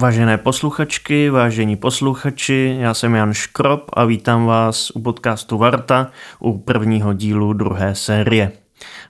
Vážené 0.00 0.38
posluchačky, 0.38 1.30
vážení 1.30 1.76
posluchači, 1.76 2.76
já 2.80 2.94
jsem 2.94 3.14
Jan 3.14 3.34
Škrop 3.34 3.90
a 3.92 4.04
vítám 4.04 4.46
vás 4.46 4.90
u 4.90 5.00
podcastu 5.00 5.58
Varta 5.58 6.10
u 6.38 6.58
prvního 6.58 7.12
dílu 7.12 7.52
druhé 7.52 7.94
série. 7.94 8.52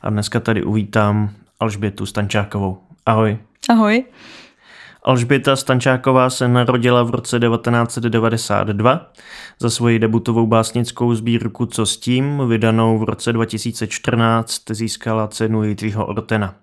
A 0.03 0.11
dneska 0.11 0.41
tady 0.41 0.63
uvítám 0.63 1.31
Alžbětu 1.61 2.07
Stančákovou. 2.07 2.79
Ahoj. 3.07 3.39
Ahoj. 3.71 4.05
Alžběta 5.03 5.57
Stančáková 5.57 6.31
se 6.31 6.49
narodila 6.49 7.03
v 7.03 7.11
roce 7.11 7.41
1992. 7.41 9.11
Za 9.59 9.71
svoji 9.71 9.99
debutovou 9.99 10.47
básnickou 10.47 11.15
sbírku 11.15 11.67
Co 11.67 11.87
s 11.87 11.97
tím, 11.97 12.43
vydanou 12.49 12.99
v 12.99 13.05
roce 13.05 13.33
2014, 13.33 14.63
získala 14.71 15.29
cenu 15.29 15.65
Jiřího 15.65 16.07
Ortena. 16.07 16.55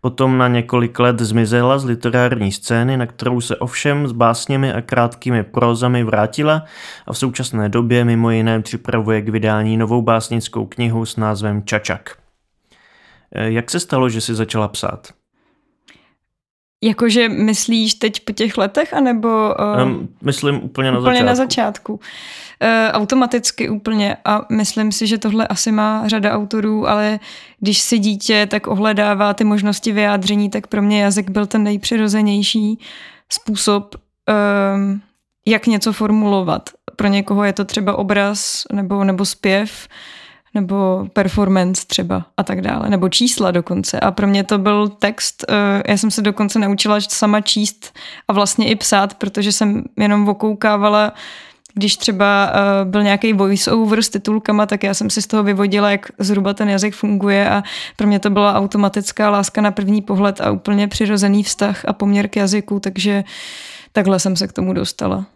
Potom 0.00 0.38
na 0.38 0.48
několik 0.48 0.98
let 0.98 1.20
zmizela 1.20 1.78
z 1.78 1.84
literární 1.84 2.52
scény, 2.52 2.96
na 2.96 3.06
kterou 3.06 3.40
se 3.40 3.56
ovšem 3.56 4.08
s 4.08 4.12
básněmi 4.12 4.72
a 4.72 4.80
krátkými 4.80 5.42
prozami 5.42 6.04
vrátila 6.04 6.64
a 7.06 7.12
v 7.12 7.18
současné 7.18 7.68
době 7.68 8.04
mimo 8.04 8.30
jiné 8.30 8.62
připravuje 8.62 9.22
k 9.22 9.28
vydání 9.28 9.76
novou 9.76 10.02
básnickou 10.02 10.66
knihu 10.66 11.06
s 11.06 11.16
názvem 11.16 11.62
Čačak. 11.62 12.16
Eh, 13.32 13.50
jak 13.50 13.70
se 13.70 13.80
stalo, 13.80 14.08
že 14.08 14.20
si 14.20 14.34
začala 14.34 14.68
psát? 14.68 15.17
Jakože 16.82 17.28
myslíš 17.28 17.94
teď 17.94 18.20
po 18.20 18.32
těch 18.32 18.58
letech, 18.58 18.94
anebo... 18.94 19.28
Uh, 19.28 19.82
um, 19.82 20.08
myslím 20.22 20.62
úplně 20.62 20.92
na 20.92 20.98
úplně 20.98 21.12
začátku. 21.12 21.26
na 21.26 21.34
začátku. 21.34 21.92
Uh, 21.92 22.00
automaticky 22.92 23.68
úplně 23.68 24.16
a 24.24 24.46
myslím 24.52 24.92
si, 24.92 25.06
že 25.06 25.18
tohle 25.18 25.46
asi 25.46 25.72
má 25.72 26.08
řada 26.08 26.32
autorů, 26.32 26.88
ale 26.88 27.20
když 27.60 27.80
si 27.80 27.98
dítě 27.98 28.46
tak 28.50 28.66
ohledává 28.66 29.34
ty 29.34 29.44
možnosti 29.44 29.92
vyjádření, 29.92 30.50
tak 30.50 30.66
pro 30.66 30.82
mě 30.82 31.02
jazyk 31.02 31.30
byl 31.30 31.46
ten 31.46 31.62
nejpřirozenější 31.62 32.78
způsob, 33.32 33.94
um, 33.94 35.00
jak 35.46 35.66
něco 35.66 35.92
formulovat. 35.92 36.70
Pro 36.96 37.08
někoho 37.08 37.44
je 37.44 37.52
to 37.52 37.64
třeba 37.64 37.98
obraz 37.98 38.64
nebo, 38.72 39.04
nebo 39.04 39.24
zpěv, 39.24 39.88
nebo 40.54 41.06
performance 41.12 41.86
třeba 41.86 42.26
a 42.36 42.42
tak 42.42 42.60
dále, 42.60 42.90
nebo 42.90 43.08
čísla 43.08 43.50
dokonce. 43.50 44.00
A 44.00 44.10
pro 44.10 44.26
mě 44.26 44.44
to 44.44 44.58
byl 44.58 44.88
text, 44.88 45.44
eh, 45.48 45.82
já 45.88 45.96
jsem 45.96 46.10
se 46.10 46.22
dokonce 46.22 46.58
naučila 46.58 47.00
sama 47.00 47.40
číst 47.40 47.98
a 48.28 48.32
vlastně 48.32 48.68
i 48.68 48.76
psát, 48.76 49.14
protože 49.14 49.52
jsem 49.52 49.84
jenom 49.96 50.28
okoukávala 50.28 51.12
když 51.78 51.96
třeba 51.96 52.52
uh, 52.52 52.90
byl 52.90 53.02
nějaký 53.02 53.32
voice-over 53.32 54.02
s 54.02 54.08
titulkama, 54.08 54.66
tak 54.66 54.82
já 54.82 54.94
jsem 54.94 55.10
si 55.10 55.22
z 55.22 55.26
toho 55.26 55.42
vyvodila, 55.42 55.90
jak 55.90 56.06
zhruba 56.18 56.54
ten 56.54 56.68
jazyk 56.68 56.94
funguje 56.94 57.50
a 57.50 57.62
pro 57.96 58.06
mě 58.06 58.18
to 58.18 58.30
byla 58.30 58.54
automatická 58.54 59.30
láska 59.30 59.60
na 59.60 59.70
první 59.70 60.02
pohled 60.02 60.40
a 60.40 60.50
úplně 60.50 60.88
přirozený 60.88 61.42
vztah 61.42 61.84
a 61.84 61.92
poměr 61.92 62.28
k 62.28 62.36
jazyku, 62.36 62.80
takže 62.80 63.24
takhle 63.92 64.18
jsem 64.18 64.36
se 64.36 64.48
k 64.48 64.52
tomu 64.52 64.72
dostala. 64.72 65.26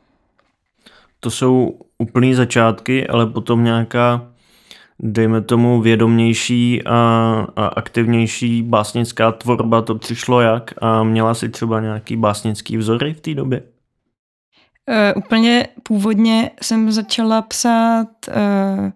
To 1.21 1.31
jsou 1.31 1.78
úplný 1.99 2.34
začátky, 2.34 3.06
ale 3.06 3.27
potom 3.27 3.65
nějaká 3.65 4.31
dejme 5.03 5.41
tomu, 5.41 5.81
vědomnější 5.81 6.83
a, 6.87 6.97
a 7.57 7.67
aktivnější 7.67 8.63
básnická 8.63 9.33
tvorba, 9.33 9.83
to 9.83 9.95
přišlo 9.95 10.41
jak? 10.41 10.75
A 10.83 11.03
měla 11.03 11.35
si 11.35 11.49
třeba 11.49 11.81
nějaký 11.81 12.17
básnický 12.17 12.77
vzory 12.77 13.15
v 13.15 13.21
té 13.21 13.35
době? 13.35 13.63
Uh, 14.89 15.23
úplně 15.25 15.67
původně 15.83 16.51
jsem 16.63 16.93
začala 16.93 17.43
psát 17.43 18.09
uh, 18.29 18.91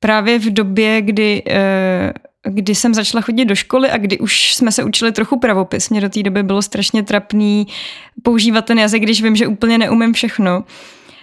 právě 0.00 0.38
v 0.38 0.50
době, 0.50 1.02
kdy, 1.02 1.42
uh, 1.46 2.54
kdy 2.54 2.74
jsem 2.74 2.94
začala 2.94 3.22
chodit 3.22 3.44
do 3.44 3.54
školy 3.54 3.90
a 3.90 3.98
kdy 3.98 4.18
už 4.18 4.54
jsme 4.54 4.72
se 4.72 4.84
učili 4.84 5.12
trochu 5.12 5.38
pravopis. 5.38 5.90
Mě 5.90 6.00
do 6.00 6.08
té 6.08 6.22
doby 6.22 6.42
bylo 6.42 6.62
strašně 6.62 7.02
trapný 7.02 7.66
používat 8.22 8.64
ten 8.64 8.78
jazyk, 8.78 9.02
když 9.02 9.22
vím, 9.22 9.36
že 9.36 9.46
úplně 9.46 9.78
neumím 9.78 10.12
všechno. 10.12 10.64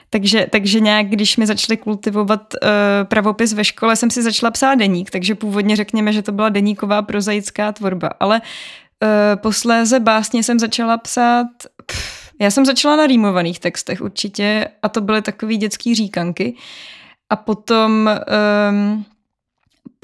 Takže, 0.10 0.48
takže 0.52 0.80
nějak, 0.80 1.08
když 1.08 1.38
mi 1.38 1.48
začali 1.48 1.78
kultivovat 1.78 2.54
uh, 2.54 2.70
pravopis 3.04 3.54
ve 3.54 3.64
škole, 3.64 3.96
jsem 3.96 4.12
si 4.12 4.24
začala 4.24 4.52
psát 4.52 4.76
deník, 4.76 5.12
takže 5.12 5.36
původně 5.36 5.76
řekněme, 5.76 6.14
že 6.14 6.22
to 6.22 6.32
byla 6.32 6.50
deníková 6.50 7.02
prozaická 7.02 7.72
tvorba. 7.72 8.10
Ale 8.20 8.42
uh, 8.42 9.42
posléze 9.42 10.00
básně 10.00 10.44
jsem 10.44 10.60
začala 10.60 10.98
psát... 10.98 11.48
Pff, 11.86 12.32
já 12.42 12.52
jsem 12.52 12.66
začala 12.66 12.96
na 12.96 13.08
rýmovaných 13.08 13.60
textech 13.60 14.02
určitě 14.02 14.68
a 14.82 14.90
to 14.90 15.02
byly 15.02 15.22
takové 15.22 15.56
dětské 15.56 15.96
říkanky. 15.96 16.56
A 17.30 17.36
potom... 17.36 18.10
Um, 18.70 19.06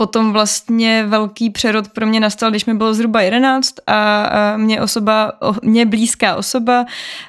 potom 0.04 0.34
vlastně 0.34 1.06
velký 1.08 1.50
přerod 1.50 1.88
pro 1.88 2.06
mě 2.06 2.20
nastal, 2.20 2.50
když 2.50 2.66
mi 2.66 2.74
bylo 2.74 2.94
zhruba 2.94 3.22
11 3.22 3.76
a, 3.88 4.58
mě 4.58 4.82
osoba, 4.82 5.32
mě 5.62 5.86
blízká 5.86 6.36
osoba 6.36 6.86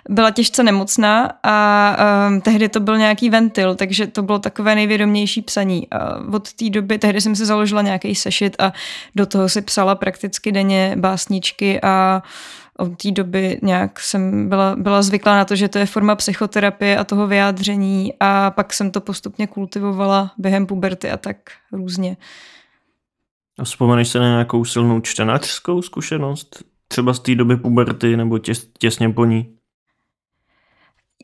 byla 0.08 0.30
těžce 0.30 0.62
nemocná 0.62 1.38
a, 1.42 1.50
a 1.98 2.30
tehdy 2.42 2.68
to 2.68 2.80
byl 2.80 2.98
nějaký 2.98 3.30
ventil, 3.30 3.74
takže 3.74 4.06
to 4.06 4.22
bylo 4.22 4.38
takové 4.38 4.74
nejvědomější 4.74 5.42
psaní. 5.42 5.86
A 5.90 5.98
od 6.32 6.52
té 6.52 6.70
doby, 6.70 6.98
tehdy 6.98 7.20
jsem 7.20 7.36
si 7.36 7.46
založila 7.46 7.82
nějaký 7.82 8.14
sešit 8.14 8.56
a 8.58 8.72
do 9.14 9.26
toho 9.26 9.48
si 9.48 9.62
psala 9.62 9.94
prakticky 9.94 10.52
denně 10.52 10.94
básničky 10.98 11.80
a 11.82 12.22
od 12.78 13.02
té 13.02 13.10
doby 13.10 13.58
nějak 13.62 14.00
jsem 14.00 14.48
byla, 14.48 14.76
byla 14.76 15.02
zvyklá 15.02 15.36
na 15.36 15.44
to, 15.44 15.56
že 15.56 15.68
to 15.68 15.78
je 15.78 15.86
forma 15.86 16.14
psychoterapie 16.14 16.98
a 16.98 17.04
toho 17.04 17.26
vyjádření 17.26 18.14
a 18.20 18.50
pak 18.50 18.72
jsem 18.72 18.90
to 18.90 19.00
postupně 19.00 19.46
kultivovala 19.46 20.30
během 20.38 20.66
puberty 20.66 21.10
a 21.10 21.16
tak 21.16 21.36
různě. 21.72 22.16
A 23.58 23.64
vzpomeneš 23.64 24.08
se 24.08 24.18
na 24.18 24.28
nějakou 24.28 24.64
silnou 24.64 25.00
čtenářskou 25.00 25.82
zkušenost? 25.82 26.62
Třeba 26.88 27.14
z 27.14 27.20
té 27.20 27.34
doby 27.34 27.56
puberty 27.56 28.16
nebo 28.16 28.38
těs, 28.38 28.68
těsně 28.78 29.10
po 29.10 29.24
ní? 29.24 29.56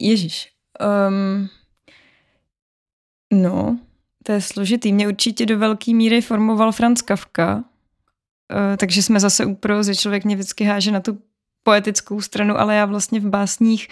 Ježíš. 0.00 0.52
Um, 1.08 1.48
no, 3.32 3.78
to 4.22 4.32
je 4.32 4.41
složitý. 4.41 4.92
Mě 4.92 5.08
určitě 5.08 5.46
do 5.46 5.58
velké 5.58 5.94
míry 5.94 6.20
formoval 6.20 6.72
Franz 6.72 7.02
Kafka, 7.02 7.56
uh, 7.56 7.62
takže 8.76 9.02
jsme 9.02 9.20
zase 9.20 9.44
u 9.44 9.54
prozy. 9.54 9.97
Člověk 9.97 10.24
mě 10.24 10.36
vždycky 10.36 10.64
háže 10.64 10.91
na 10.91 11.00
tu 11.00 11.18
poetickou 11.62 12.20
stranu, 12.20 12.60
ale 12.60 12.74
já 12.74 12.86
vlastně 12.86 13.20
v 13.20 13.28
básních 13.28 13.88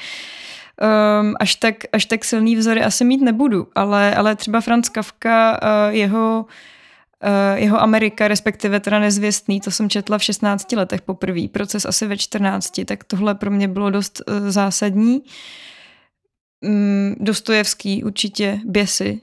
um, 1.21 1.35
až, 1.41 1.55
tak, 1.55 1.75
až 1.93 2.05
tak 2.05 2.25
silný 2.25 2.57
vzory 2.57 2.85
asi 2.85 3.05
mít 3.05 3.23
nebudu. 3.23 3.69
Ale, 3.75 4.15
ale 4.15 4.37
třeba 4.37 4.61
Franz 4.61 4.89
Kafka, 4.89 5.61
uh, 5.63 5.95
jeho 5.95 6.47
Uh, 6.47 6.53
jeho 7.55 7.81
Amerika, 7.81 8.29
respektive 8.29 8.81
teda 8.81 8.99
nezvěstný, 8.99 9.61
to 9.61 9.71
jsem 9.71 9.91
četla 9.91 10.19
v 10.19 10.23
16 10.23 10.73
letech 10.73 11.03
poprvé, 11.03 11.49
proces 11.49 11.85
asi 11.85 12.07
ve 12.07 12.17
14, 12.17 12.81
tak 12.85 13.05
tohle 13.05 13.35
pro 13.35 13.51
mě 13.51 13.69
bylo 13.69 13.91
dost 13.91 14.23
uh, 14.27 14.51
zásadní. 14.51 15.23
Um, 16.61 17.15
Dostojevský 17.21 18.05
určitě, 18.05 18.61
Běsy, 18.65 19.21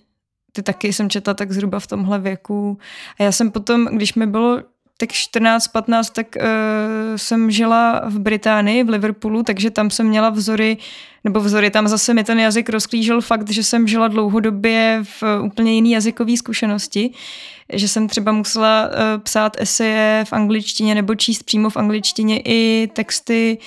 ty 0.52 0.64
taky 0.64 0.94
jsem 0.94 1.10
četla 1.10 1.34
tak 1.34 1.52
zhruba 1.52 1.80
v 1.80 1.88
tomhle 1.88 2.20
věku. 2.20 2.78
A 3.20 3.24
já 3.24 3.32
jsem 3.32 3.52
potom, 3.52 3.86
když 3.86 4.14
mi 4.16 4.28
bylo 4.28 4.62
tak 4.98 5.10
14-15, 5.10 6.12
tak 6.12 6.28
uh, 6.36 6.44
jsem 7.16 7.52
žila 7.52 8.02
v 8.06 8.20
Británii, 8.20 8.84
v 8.84 8.90
Liverpoolu, 8.90 9.44
takže 9.44 9.72
tam 9.72 9.90
jsem 9.90 10.08
měla 10.08 10.30
vzory, 10.30 10.78
nebo 11.24 11.40
vzory, 11.40 11.70
tam 11.70 11.88
zase 11.88 12.14
mi 12.14 12.24
ten 12.24 12.40
jazyk 12.40 12.70
rozklížel 12.70 13.22
fakt, 13.22 13.50
že 13.50 13.64
jsem 13.64 13.88
žila 13.88 14.08
dlouhodobě 14.08 15.00
v 15.04 15.24
úplně 15.44 15.74
jiný 15.74 15.92
jazykové 15.92 16.38
zkušenosti, 16.38 17.12
že 17.74 17.88
jsem 17.88 18.08
třeba 18.08 18.32
musela 18.32 18.88
uh, 18.88 19.22
psát 19.24 19.56
eseje 19.60 20.26
v 20.28 20.34
angličtině 20.34 20.96
nebo 20.96 21.16
číst 21.16 21.44
přímo 21.44 21.70
v 21.70 21.78
angličtině 21.78 22.42
i 22.46 22.90
texty, 22.94 23.58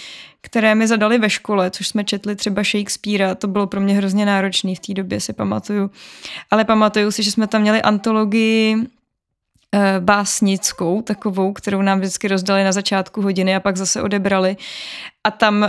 které 0.41 0.75
mi 0.75 0.87
zadali 0.87 1.19
ve 1.19 1.31
škole, 1.31 1.71
což 1.71 1.89
jsme 1.89 2.05
četli 2.05 2.37
třeba 2.37 2.63
Shakespearea, 2.63 3.35
to 3.35 3.49
bylo 3.49 3.67
pro 3.67 3.81
mě 3.81 3.95
hrozně 3.95 4.27
náročné 4.27 4.75
v 4.75 4.81
té 4.81 4.95
době, 4.95 5.21
si 5.21 5.33
pamatuju. 5.33 5.91
Ale 6.51 6.65
pamatuju 6.65 7.11
si, 7.11 7.23
že 7.23 7.33
jsme 7.33 7.47
tam 7.47 7.63
měli 7.63 7.83
antologii 7.83 8.77
básnickou, 10.01 11.03
takovou, 11.03 11.53
kterou 11.53 11.83
nám 11.83 11.99
vždycky 11.99 12.29
rozdali 12.29 12.65
na 12.65 12.73
začátku 12.73 13.23
hodiny 13.23 13.57
a 13.57 13.61
pak 13.61 13.77
zase 13.77 14.03
odebrali. 14.03 14.57
A 15.27 15.31
tam 15.31 15.63
uh, 15.63 15.69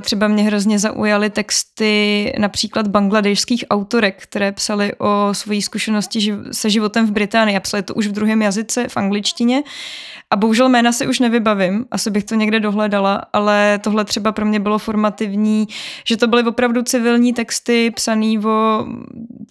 třeba 0.00 0.28
mě 0.28 0.42
hrozně 0.42 0.78
zaujaly 0.78 1.30
texty 1.30 2.32
například 2.38 2.88
bangladešských 2.88 3.64
autorek, 3.70 4.22
které 4.22 4.52
psaly 4.52 4.92
o 4.98 5.28
svojí 5.32 5.62
zkušenosti 5.62 6.18
živ- 6.18 6.48
se 6.52 6.70
životem 6.70 7.06
v 7.06 7.10
Británii 7.10 7.56
a 7.56 7.60
psali 7.60 7.82
to 7.82 7.94
už 7.94 8.06
v 8.06 8.12
druhém 8.12 8.42
jazyce, 8.42 8.88
v 8.88 8.96
angličtině. 8.96 9.62
A 10.30 10.36
bohužel 10.36 10.68
jména 10.68 10.92
si 10.92 11.06
už 11.06 11.18
nevybavím, 11.20 11.86
asi 11.90 12.10
bych 12.10 12.24
to 12.24 12.34
někde 12.34 12.60
dohledala, 12.60 13.22
ale 13.32 13.80
tohle 13.82 14.04
třeba 14.04 14.32
pro 14.32 14.46
mě 14.46 14.60
bylo 14.60 14.78
formativní, 14.78 15.68
že 16.06 16.16
to 16.16 16.26
byly 16.26 16.42
opravdu 16.42 16.82
civilní 16.82 17.32
texty 17.32 17.90
psaný 17.90 18.38
o 18.38 18.86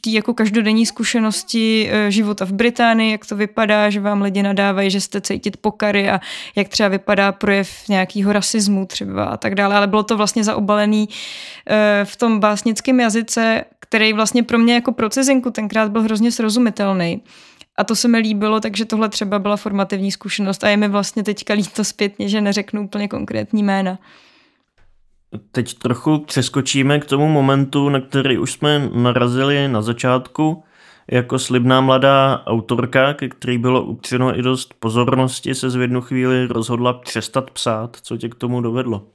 tý 0.01 0.13
jako 0.13 0.33
každodenní 0.33 0.85
zkušenosti 0.85 1.89
eh, 1.91 2.11
života 2.11 2.45
v 2.45 2.51
Británii, 2.51 3.11
jak 3.11 3.25
to 3.25 3.35
vypadá, 3.35 3.89
že 3.89 3.99
vám 3.99 4.21
lidi 4.21 4.43
nadávají, 4.43 4.91
že 4.91 5.01
jste 5.01 5.21
cítit 5.21 5.57
pokary 5.57 6.09
a 6.09 6.19
jak 6.55 6.67
třeba 6.67 6.89
vypadá 6.89 7.31
projev 7.31 7.69
nějakého 7.89 8.33
rasismu 8.33 8.85
třeba 8.85 9.25
tak 9.39 9.55
dále, 9.55 9.75
ale 9.75 9.87
bylo 9.87 10.03
to 10.03 10.17
vlastně 10.17 10.43
zaobalený 10.43 11.09
eh, 11.67 12.05
v 12.05 12.15
tom 12.15 12.39
básnickém 12.39 12.99
jazyce, 12.99 13.63
který 13.79 14.13
vlastně 14.13 14.43
pro 14.43 14.57
mě 14.57 14.73
jako 14.73 14.91
pro 14.91 15.09
cizinku 15.09 15.51
tenkrát 15.51 15.91
byl 15.91 16.01
hrozně 16.01 16.31
srozumitelný. 16.31 17.21
A 17.77 17.83
to 17.83 17.95
se 17.95 18.07
mi 18.07 18.17
líbilo, 18.17 18.59
takže 18.59 18.85
tohle 18.85 19.09
třeba 19.09 19.39
byla 19.39 19.57
formativní 19.57 20.11
zkušenost 20.11 20.63
a 20.63 20.69
je 20.69 20.77
mi 20.77 20.87
vlastně 20.87 21.23
teďka 21.23 21.53
líto 21.53 21.83
zpětně, 21.83 22.29
že 22.29 22.41
neřeknu 22.41 22.83
úplně 22.83 23.07
konkrétní 23.07 23.63
jména. 23.63 23.99
Teď 25.51 25.73
trochu 25.73 26.19
přeskočíme 26.19 26.99
k 26.99 27.05
tomu 27.05 27.27
momentu, 27.27 27.89
na 27.89 28.01
který 28.01 28.37
už 28.37 28.51
jsme 28.51 28.89
narazili 28.93 29.67
na 29.67 29.81
začátku. 29.81 30.63
Jako 31.11 31.39
slibná 31.39 31.81
mladá 31.81 32.43
autorka, 32.45 33.13
ke 33.13 33.29
který 33.29 33.57
bylo 33.57 33.83
upřeno 33.83 34.39
i 34.39 34.41
dost 34.41 34.73
pozornosti, 34.79 35.55
se 35.55 35.69
z 35.69 35.75
jednu 35.75 36.01
chvíli 36.01 36.47
rozhodla 36.47 36.93
přestat 36.93 37.51
psát. 37.51 37.97
Co 38.01 38.17
tě 38.17 38.29
k 38.29 38.35
tomu 38.35 38.61
dovedlo? 38.61 39.07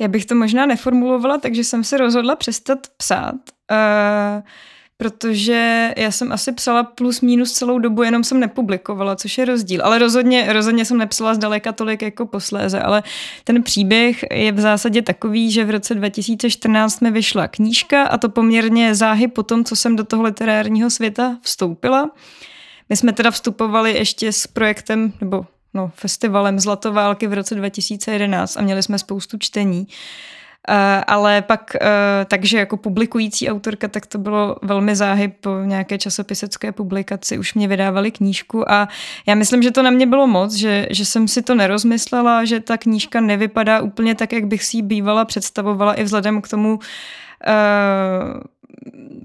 Já 0.00 0.08
bych 0.08 0.26
to 0.26 0.34
možná 0.34 0.66
neformulovala, 0.66 1.38
takže 1.38 1.64
jsem 1.64 1.84
se 1.84 1.96
rozhodla 1.96 2.36
přestat 2.36 2.78
psát. 2.96 3.34
Uh 3.70 4.42
protože 5.00 5.92
já 5.96 6.10
jsem 6.10 6.32
asi 6.32 6.52
psala 6.52 6.82
plus 6.82 7.20
minus 7.20 7.52
celou 7.52 7.78
dobu, 7.78 8.02
jenom 8.02 8.24
jsem 8.24 8.40
nepublikovala, 8.40 9.16
což 9.16 9.38
je 9.38 9.44
rozdíl. 9.44 9.80
Ale 9.84 9.98
rozhodně, 9.98 10.52
rozhodně 10.52 10.84
jsem 10.84 10.98
nepsala 10.98 11.34
zdaleka 11.34 11.72
tolik 11.72 12.02
jako 12.02 12.26
posléze, 12.26 12.80
ale 12.80 13.02
ten 13.44 13.62
příběh 13.62 14.24
je 14.32 14.52
v 14.52 14.60
zásadě 14.60 15.02
takový, 15.02 15.50
že 15.50 15.64
v 15.64 15.70
roce 15.70 15.94
2014 15.94 17.00
mi 17.00 17.10
vyšla 17.10 17.48
knížka 17.48 18.02
a 18.02 18.18
to 18.18 18.28
poměrně 18.28 18.94
záhy 18.94 19.28
po 19.28 19.42
tom, 19.42 19.64
co 19.64 19.76
jsem 19.76 19.96
do 19.96 20.04
toho 20.04 20.22
literárního 20.22 20.90
světa 20.90 21.38
vstoupila. 21.42 22.10
My 22.88 22.96
jsme 22.96 23.12
teda 23.12 23.30
vstupovali 23.30 23.92
ještě 23.92 24.32
s 24.32 24.46
projektem, 24.46 25.12
nebo 25.20 25.46
no, 25.74 25.90
festivalem 25.94 26.60
Zlatoválky 26.60 27.26
v 27.26 27.32
roce 27.32 27.54
2011 27.54 28.56
a 28.56 28.62
měli 28.62 28.82
jsme 28.82 28.98
spoustu 28.98 29.38
čtení. 29.38 29.86
Eh, 30.68 31.04
ale 31.06 31.42
pak, 31.42 31.76
uh, 31.80 31.88
takže 32.26 32.58
jako 32.58 32.76
publikující 32.76 33.50
autorka, 33.50 33.88
tak 33.88 34.06
to 34.06 34.18
bylo 34.18 34.56
velmi 34.62 34.96
záhy 34.96 35.28
po 35.28 35.50
nějaké 35.64 35.98
časopisecké 35.98 36.72
publikaci, 36.72 37.38
už 37.38 37.54
mě 37.54 37.68
vydávali 37.68 38.10
knížku 38.10 38.70
a 38.70 38.88
já 39.26 39.34
myslím, 39.34 39.62
že 39.62 39.70
to 39.70 39.82
na 39.82 39.90
mě 39.90 40.06
bylo 40.06 40.26
moc, 40.26 40.54
že, 40.54 40.86
že 40.90 41.04
jsem 41.04 41.28
si 41.28 41.42
to 41.42 41.54
nerozmyslela, 41.54 42.44
že 42.44 42.60
ta 42.60 42.76
knížka 42.76 43.20
nevypadá 43.20 43.80
úplně 43.80 44.14
tak, 44.14 44.32
jak 44.32 44.44
bych 44.46 44.64
si 44.64 44.76
ji 44.76 44.82
bývala 44.82 45.24
představovala 45.24 45.94
i 45.94 46.04
vzhledem 46.04 46.42
k 46.42 46.48
tomu, 46.48 46.74
uh, 46.74 46.80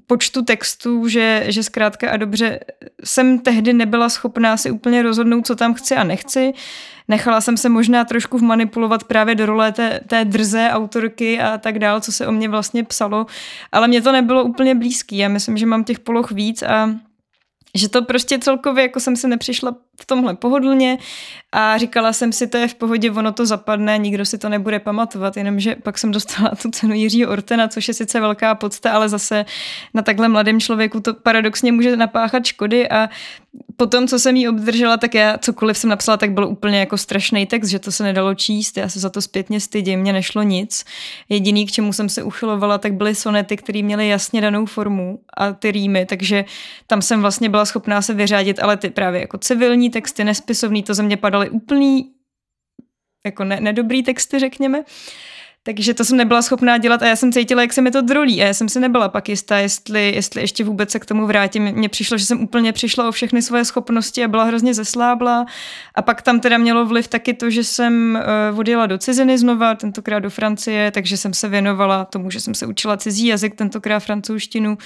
počtu 0.08 0.42
textů, 0.42 1.08
že, 1.08 1.46
že 1.48 1.64
zkrátka 1.64 2.12
a 2.12 2.18
dobře 2.18 2.60
jsem 3.04 3.40
tehdy 3.40 3.74
nebyla 3.74 4.10
schopná 4.10 4.58
si 4.58 4.72
úplně 4.72 5.02
rozhodnout, 5.02 5.48
co 5.48 5.56
tam 5.56 5.74
chci 5.74 5.96
a 5.96 6.04
nechci. 6.04 6.54
Nechala 7.08 7.42
jsem 7.42 7.58
se 7.58 7.70
možná 7.70 8.06
trošku 8.06 8.40
manipulovat 8.40 9.04
právě 9.04 9.36
do 9.36 9.46
role 9.46 9.72
té, 9.72 10.00
té 10.08 10.26
drze 10.26 10.70
autorky 10.72 11.40
a 11.40 11.58
tak 11.58 11.80
dál, 11.80 12.02
co 12.02 12.12
se 12.12 12.28
o 12.28 12.32
mě 12.32 12.50
vlastně 12.50 12.84
psalo, 12.84 13.26
ale 13.72 13.88
mě 13.88 14.02
to 14.02 14.12
nebylo 14.12 14.44
úplně 14.44 14.76
blízký. 14.76 15.18
Já 15.18 15.28
myslím, 15.28 15.58
že 15.58 15.66
mám 15.66 15.84
těch 15.84 16.00
poloh 16.00 16.32
víc 16.32 16.64
a 16.64 16.96
že 17.76 17.90
to 17.90 18.02
prostě 18.02 18.40
celkově 18.40 18.82
jako 18.82 19.00
jsem 19.00 19.16
se 19.16 19.28
nepřišla 19.28 19.76
v 20.02 20.06
tomhle 20.06 20.36
pohodlně 20.36 20.98
a 21.52 21.78
říkala 21.78 22.14
jsem 22.14 22.32
si, 22.32 22.48
to 22.48 22.58
je 22.58 22.68
v 22.68 22.76
pohodě, 22.76 23.12
ono 23.12 23.32
to 23.32 23.46
zapadne, 23.46 23.98
nikdo 23.98 24.26
si 24.26 24.38
to 24.38 24.50
nebude 24.50 24.80
pamatovat, 24.80 25.38
jenomže 25.38 25.76
pak 25.76 25.98
jsem 25.98 26.12
dostala 26.12 26.52
tu 26.62 26.72
cenu 26.72 26.94
Jiřího 26.94 27.32
Ortena, 27.32 27.68
což 27.68 27.88
je 27.88 27.94
sice 27.94 28.20
velká 28.20 28.56
podsta, 28.56 28.92
ale 28.92 29.10
zase 29.10 29.46
na 29.94 30.02
takhle 30.02 30.30
mladém 30.30 30.60
člověku 30.60 31.00
to 31.00 31.14
paradoxně 31.14 31.72
může 31.72 31.98
napáchat 31.98 32.46
škody 32.46 32.90
a 32.90 33.10
po 33.78 33.86
tom, 33.88 34.08
co 34.08 34.20
jsem 34.20 34.36
jí 34.36 34.50
obdržela, 34.50 34.98
tak 34.98 35.16
já 35.16 35.38
cokoliv 35.38 35.78
jsem 35.78 35.90
napsala, 35.90 36.18
tak 36.18 36.32
byl 36.32 36.48
úplně 36.48 36.80
jako 36.80 36.98
strašný 36.98 37.46
text, 37.46 37.70
že 37.70 37.80
to 37.80 37.92
se 37.92 38.04
nedalo 38.04 38.36
číst, 38.36 38.78
já 38.78 38.90
se 38.90 39.00
za 39.00 39.10
to 39.10 39.22
zpětně 39.22 39.60
stydím, 39.60 40.00
mně 40.00 40.14
nešlo 40.14 40.44
nic. 40.44 40.86
Jediný, 41.30 41.66
k 41.66 41.72
čemu 41.72 41.94
jsem 41.94 42.10
se 42.10 42.24
uchylovala, 42.24 42.78
tak 42.78 42.94
byly 42.94 43.16
sonety, 43.16 43.58
které 43.58 43.84
měly 43.84 44.08
jasně 44.08 44.42
danou 44.42 44.66
formu 44.66 45.20
a 45.38 45.54
ty 45.54 45.72
rýmy, 45.72 46.06
takže 46.06 46.46
tam 46.88 47.02
jsem 47.02 47.22
vlastně 47.22 47.50
byla 47.50 47.66
schopná 47.66 48.02
se 48.02 48.14
vyřádit, 48.14 48.60
ale 48.60 48.78
ty 48.78 48.90
právě 48.90 49.22
jako 49.22 49.38
civilní 49.38 49.85
texty, 49.90 50.24
nespisovný, 50.24 50.84
to 50.84 50.94
ze 50.94 51.04
mě 51.04 51.18
padaly 51.18 51.50
úplný 51.50 52.12
jako 53.26 53.44
ne, 53.44 53.60
nedobrý 53.62 54.04
texty, 54.04 54.40
řekněme. 54.40 54.84
Takže 55.68 55.94
to 55.94 56.06
jsem 56.06 56.18
nebyla 56.18 56.42
schopná 56.42 56.78
dělat 56.78 57.02
a 57.02 57.08
já 57.08 57.16
jsem 57.16 57.32
cítila, 57.32 57.62
jak 57.62 57.74
se 57.74 57.82
mi 57.82 57.92
to 57.92 58.02
drolí 58.02 58.44
a 58.44 58.48
já 58.48 58.54
jsem 58.54 58.70
si 58.70 58.80
nebyla 58.80 59.10
pak 59.10 59.30
jistá, 59.30 59.58
jestli, 59.58 60.16
jestli 60.16 60.42
ještě 60.42 60.64
vůbec 60.64 60.92
se 60.92 61.00
k 61.00 61.06
tomu 61.06 61.28
vrátím. 61.28 61.64
Mně 61.64 61.90
přišlo, 61.90 62.18
že 62.18 62.26
jsem 62.26 62.44
úplně 62.44 62.74
přišla 62.74 63.08
o 63.08 63.12
všechny 63.12 63.42
svoje 63.42 63.66
schopnosti 63.66 64.24
a 64.24 64.28
byla 64.28 64.44
hrozně 64.44 64.74
zeslábla 64.74 65.46
a 65.96 66.02
pak 66.02 66.22
tam 66.22 66.40
teda 66.40 66.58
mělo 66.58 66.86
vliv 66.86 67.08
taky 67.08 67.34
to, 67.34 67.50
že 67.50 67.64
jsem 67.64 68.20
uh, 68.52 68.60
odjela 68.60 68.86
do 68.86 68.98
ciziny 68.98 69.38
znova, 69.38 69.76
tentokrát 69.76 70.20
do 70.20 70.30
Francie, 70.30 70.92
takže 70.92 71.18
jsem 71.18 71.34
se 71.34 71.50
věnovala 71.50 72.06
tomu, 72.06 72.32
že 72.32 72.40
jsem 72.40 72.54
se 72.54 72.66
učila 72.66 72.98
cizí 72.98 73.28
jazyk, 73.28 73.56
tentokrát 73.56 74.00
francouzštinu. 74.00 74.78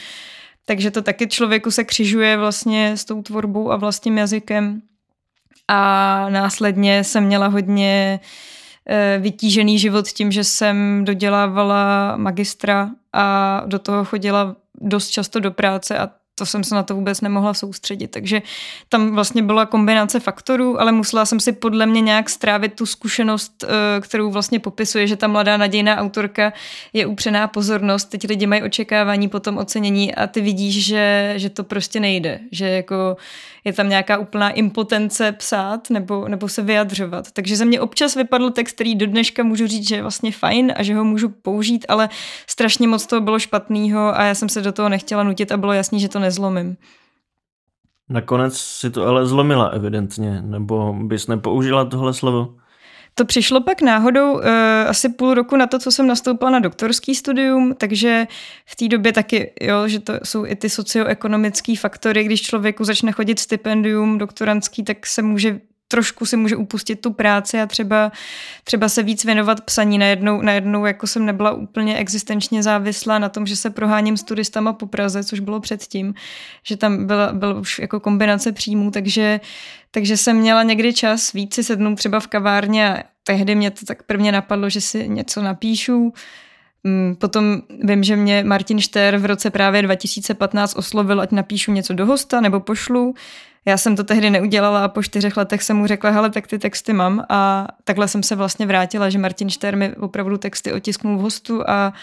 Takže 0.65 0.91
to 0.91 1.01
taky 1.01 1.27
člověku 1.27 1.71
se 1.71 1.83
křižuje 1.83 2.37
vlastně 2.37 2.97
s 2.97 3.05
tou 3.05 3.21
tvorbou 3.21 3.71
a 3.71 3.75
vlastním 3.75 4.17
jazykem. 4.17 4.81
A 5.71 6.25
následně 6.29 7.03
jsem 7.03 7.23
měla 7.23 7.47
hodně 7.47 8.19
Eh, 8.91 9.17
vytížený 9.19 9.79
život 9.79 10.07
tím, 10.07 10.31
že 10.31 10.43
jsem 10.43 11.05
dodělávala 11.05 12.13
magistra 12.17 12.89
a 13.13 13.63
do 13.65 13.79
toho 13.79 14.05
chodila 14.05 14.55
dost 14.81 15.09
často 15.09 15.39
do 15.39 15.51
práce 15.51 15.97
a 15.97 16.09
to 16.39 16.45
jsem 16.45 16.63
se 16.63 16.75
na 16.75 16.83
to 16.83 16.95
vůbec 16.95 17.21
nemohla 17.21 17.53
soustředit. 17.53 18.07
Takže 18.07 18.41
tam 18.89 19.15
vlastně 19.15 19.43
byla 19.43 19.65
kombinace 19.65 20.19
faktorů, 20.19 20.81
ale 20.81 20.91
musela 20.91 21.25
jsem 21.25 21.39
si 21.39 21.51
podle 21.51 21.85
mě 21.85 22.01
nějak 22.01 22.29
strávit 22.29 22.73
tu 22.73 22.85
zkušenost, 22.85 23.63
eh, 23.63 24.01
kterou 24.01 24.31
vlastně 24.31 24.59
popisuje, 24.59 25.07
že 25.07 25.15
ta 25.15 25.27
mladá 25.27 25.57
nadějná 25.57 25.97
autorka 25.97 26.53
je 26.93 27.05
upřená 27.05 27.47
pozornost. 27.47 28.05
Teď 28.05 28.27
lidi 28.27 28.47
mají 28.47 28.63
očekávání 28.63 29.29
po 29.29 29.39
tom 29.39 29.57
ocenění 29.57 30.15
a 30.15 30.27
ty 30.27 30.41
vidíš, 30.41 30.85
že, 30.85 31.33
že 31.35 31.49
to 31.49 31.63
prostě 31.63 31.99
nejde. 31.99 32.39
Že 32.51 32.69
jako 32.69 33.17
je 33.65 33.73
tam 33.73 33.89
nějaká 33.89 34.17
úplná 34.17 34.49
impotence 34.49 35.31
psát 35.31 35.89
nebo, 35.89 36.27
nebo 36.27 36.47
se 36.47 36.61
vyjadřovat. 36.61 37.31
Takže 37.31 37.55
ze 37.55 37.65
mě 37.65 37.81
občas 37.81 38.15
vypadl 38.15 38.49
text, 38.49 38.75
který 38.75 38.95
do 38.95 39.05
dneška 39.05 39.43
můžu 39.43 39.67
říct, 39.67 39.87
že 39.87 39.95
je 39.95 40.01
vlastně 40.01 40.31
fajn 40.31 40.73
a 40.75 40.83
že 40.83 40.95
ho 40.95 41.03
můžu 41.03 41.29
použít, 41.29 41.85
ale 41.89 42.09
strašně 42.47 42.87
moc 42.87 43.05
toho 43.05 43.21
bylo 43.21 43.39
špatného 43.39 44.17
a 44.19 44.23
já 44.23 44.35
jsem 44.35 44.49
se 44.49 44.61
do 44.61 44.71
toho 44.71 44.89
nechtěla 44.89 45.23
nutit 45.23 45.51
a 45.51 45.57
bylo 45.57 45.73
jasný, 45.73 45.99
že 45.99 46.09
to 46.09 46.19
nezlomím. 46.29 46.77
Nakonec 48.09 48.57
si 48.57 48.89
to 48.89 49.05
ale 49.05 49.25
zlomila 49.25 49.65
evidentně, 49.67 50.41
nebo 50.41 50.93
bys 50.93 51.27
nepoužila 51.27 51.85
tohle 51.85 52.13
slovo? 52.13 52.55
To 53.13 53.25
přišlo 53.25 53.61
pak 53.61 53.81
náhodou 53.81 54.33
uh, 54.33 54.41
asi 54.87 55.09
půl 55.09 55.33
roku 55.33 55.55
na 55.55 55.67
to, 55.67 55.79
co 55.79 55.91
jsem 55.91 56.07
nastoupila 56.07 56.51
na 56.51 56.59
doktorský 56.59 57.15
studium, 57.15 57.75
takže 57.77 58.27
v 58.65 58.75
té 58.75 58.87
době 58.87 59.13
taky, 59.13 59.53
jo, 59.61 59.87
že 59.87 59.99
to 59.99 60.13
jsou 60.23 60.45
i 60.45 60.55
ty 60.55 60.69
socioekonomické 60.69 61.75
faktory, 61.75 62.23
když 62.23 62.41
člověku 62.41 62.83
začne 62.83 63.11
chodit 63.11 63.39
stipendium 63.39 64.17
doktorantský, 64.17 64.83
tak 64.83 65.05
se 65.05 65.21
může 65.21 65.59
trošku 65.91 66.25
si 66.25 66.37
může 66.37 66.55
upustit 66.55 67.01
tu 67.01 67.13
práci 67.13 67.61
a 67.61 67.65
třeba, 67.65 68.11
třeba 68.63 68.89
se 68.89 69.03
víc 69.03 69.25
věnovat 69.25 69.61
psaní. 69.61 69.97
Najednou, 69.97 70.41
najednou 70.41 70.85
jako 70.85 71.07
jsem 71.07 71.25
nebyla 71.25 71.51
úplně 71.51 71.97
existenčně 71.97 72.63
závislá 72.63 73.19
na 73.19 73.29
tom, 73.29 73.47
že 73.47 73.55
se 73.55 73.69
proháním 73.69 74.17
s 74.17 74.23
turistama 74.23 74.73
po 74.73 74.85
Praze, 74.85 75.23
což 75.23 75.39
bylo 75.39 75.59
předtím, 75.59 76.13
že 76.63 76.77
tam 76.77 77.05
byla, 77.05 77.33
byla 77.33 77.53
už 77.53 77.79
jako 77.79 77.99
kombinace 77.99 78.51
příjmů, 78.51 78.91
takže, 78.91 79.39
takže 79.91 80.17
jsem 80.17 80.37
měla 80.37 80.63
někdy 80.63 80.93
čas 80.93 81.33
víc 81.33 81.55
si 81.55 81.63
sednout 81.63 81.95
třeba 81.95 82.19
v 82.19 82.27
kavárně 82.27 82.93
a 82.93 83.03
tehdy 83.23 83.55
mě 83.55 83.71
to 83.71 83.85
tak 83.85 84.03
prvně 84.03 84.31
napadlo, 84.31 84.69
že 84.69 84.81
si 84.81 85.09
něco 85.09 85.41
napíšu, 85.41 86.13
mm, 86.83 87.15
Potom 87.15 87.61
vím, 87.83 88.03
že 88.03 88.15
mě 88.15 88.43
Martin 88.43 88.79
Šter 88.79 89.17
v 89.17 89.25
roce 89.25 89.49
právě 89.49 89.81
2015 89.81 90.75
oslovil, 90.75 91.21
ať 91.21 91.31
napíšu 91.31 91.71
něco 91.71 91.93
do 91.93 92.05
hosta 92.05 92.41
nebo 92.41 92.59
pošlu. 92.59 93.15
Já 93.69 93.77
jsem 93.77 93.95
to 93.95 94.03
tehdy 94.03 94.29
neudělala 94.29 94.85
a 94.85 94.87
po 94.87 95.03
čtyřech 95.03 95.37
letech 95.37 95.63
jsem 95.63 95.77
mu 95.77 95.87
řekla, 95.87 96.09
hele, 96.09 96.29
tak 96.29 96.47
ty 96.47 96.59
texty 96.59 96.93
mám 96.93 97.25
a 97.29 97.67
takhle 97.83 98.07
jsem 98.07 98.23
se 98.23 98.35
vlastně 98.35 98.65
vrátila, 98.65 99.09
že 99.09 99.17
Martin 99.17 99.49
Šter 99.49 99.77
mi 99.77 99.95
opravdu 99.95 100.37
texty 100.37 100.73
otisknul 100.73 101.17
v 101.17 101.21
hostu 101.21 101.69
a 101.69 101.93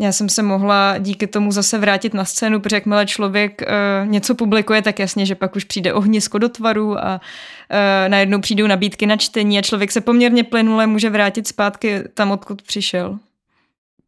já 0.00 0.12
jsem 0.12 0.28
se 0.28 0.42
mohla 0.42 0.98
díky 0.98 1.26
tomu 1.26 1.52
zase 1.52 1.78
vrátit 1.78 2.14
na 2.14 2.24
scénu, 2.24 2.60
protože 2.60 2.76
jakmile 2.76 3.06
člověk 3.06 3.62
uh, 3.62 4.08
něco 4.08 4.34
publikuje, 4.34 4.82
tak 4.82 4.98
jasně, 4.98 5.26
že 5.26 5.34
pak 5.34 5.56
už 5.56 5.64
přijde 5.64 5.92
ohnisko 5.92 6.38
do 6.38 6.48
tvaru 6.48 7.04
a 7.04 7.20
uh, 7.20 8.08
najednou 8.08 8.40
přijdou 8.40 8.66
nabídky 8.66 9.06
na 9.06 9.16
čtení 9.16 9.58
a 9.58 9.62
člověk 9.62 9.92
se 9.92 10.00
poměrně 10.00 10.44
plynule 10.44 10.86
může 10.86 11.10
vrátit 11.10 11.46
zpátky 11.46 12.02
tam, 12.14 12.30
odkud 12.30 12.62
přišel. 12.62 13.18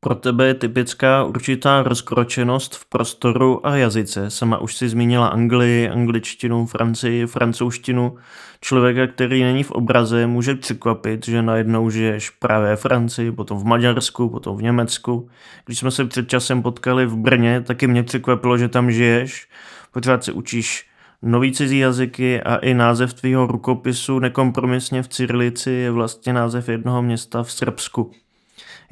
Pro 0.04 0.14
tebe 0.14 0.46
je 0.46 0.54
typická 0.54 1.24
určitá 1.24 1.82
rozkročenost 1.82 2.76
v 2.76 2.84
prostoru 2.84 3.66
a 3.66 3.76
jazyce. 3.76 4.30
Sama 4.30 4.58
už 4.58 4.76
si 4.76 4.88
zmínila 4.88 5.26
Anglii, 5.26 5.88
angličtinu, 5.88 6.66
Francii, 6.66 7.26
francouzštinu. 7.26 8.16
Člověka, 8.60 9.06
který 9.06 9.42
není 9.42 9.62
v 9.62 9.70
obraze, 9.70 10.26
může 10.26 10.54
překvapit, 10.54 11.26
že 11.26 11.42
najednou 11.42 11.90
žiješ 11.90 12.30
právě 12.30 12.68
ve 12.68 12.76
Francii, 12.76 13.32
potom 13.32 13.58
v 13.58 13.64
Maďarsku, 13.64 14.28
potom 14.28 14.56
v 14.56 14.62
Německu. 14.62 15.28
Když 15.66 15.78
jsme 15.78 15.90
se 15.90 16.04
před 16.04 16.28
časem 16.28 16.62
potkali 16.62 17.06
v 17.06 17.16
Brně, 17.16 17.60
taky 17.60 17.86
mě 17.86 18.02
překvapilo, 18.02 18.58
že 18.58 18.68
tam 18.68 18.90
žiješ. 18.90 19.48
Pořád 19.92 20.24
se 20.24 20.32
učíš 20.32 20.86
nový 21.22 21.52
cizí 21.52 21.78
jazyky 21.78 22.42
a 22.42 22.56
i 22.56 22.74
název 22.74 23.14
tvýho 23.14 23.46
rukopisu 23.46 24.18
nekompromisně 24.18 25.02
v 25.02 25.08
Cyrilici 25.08 25.70
je 25.70 25.90
vlastně 25.90 26.32
název 26.32 26.68
jednoho 26.68 27.02
města 27.02 27.42
v 27.42 27.52
Srbsku. 27.52 28.12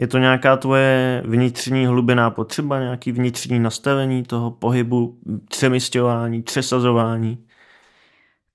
Je 0.01 0.07
to 0.07 0.19
nějaká 0.19 0.57
tvoje 0.57 1.23
vnitřní 1.27 1.87
hlubiná 1.87 2.31
potřeba, 2.31 2.81
nějaký 2.81 3.13
vnitřní 3.13 3.59
nastavení 3.59 4.23
toho 4.23 4.51
pohybu, 4.51 5.19
přemysťování, 5.49 6.43
přesazování? 6.43 7.39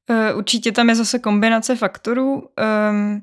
Eh, 0.09 0.33
určitě 0.33 0.71
tam 0.71 0.89
je 0.89 0.95
zase 0.95 1.19
kombinace 1.19 1.75
faktorů. 1.75 2.33
Um, 2.91 3.21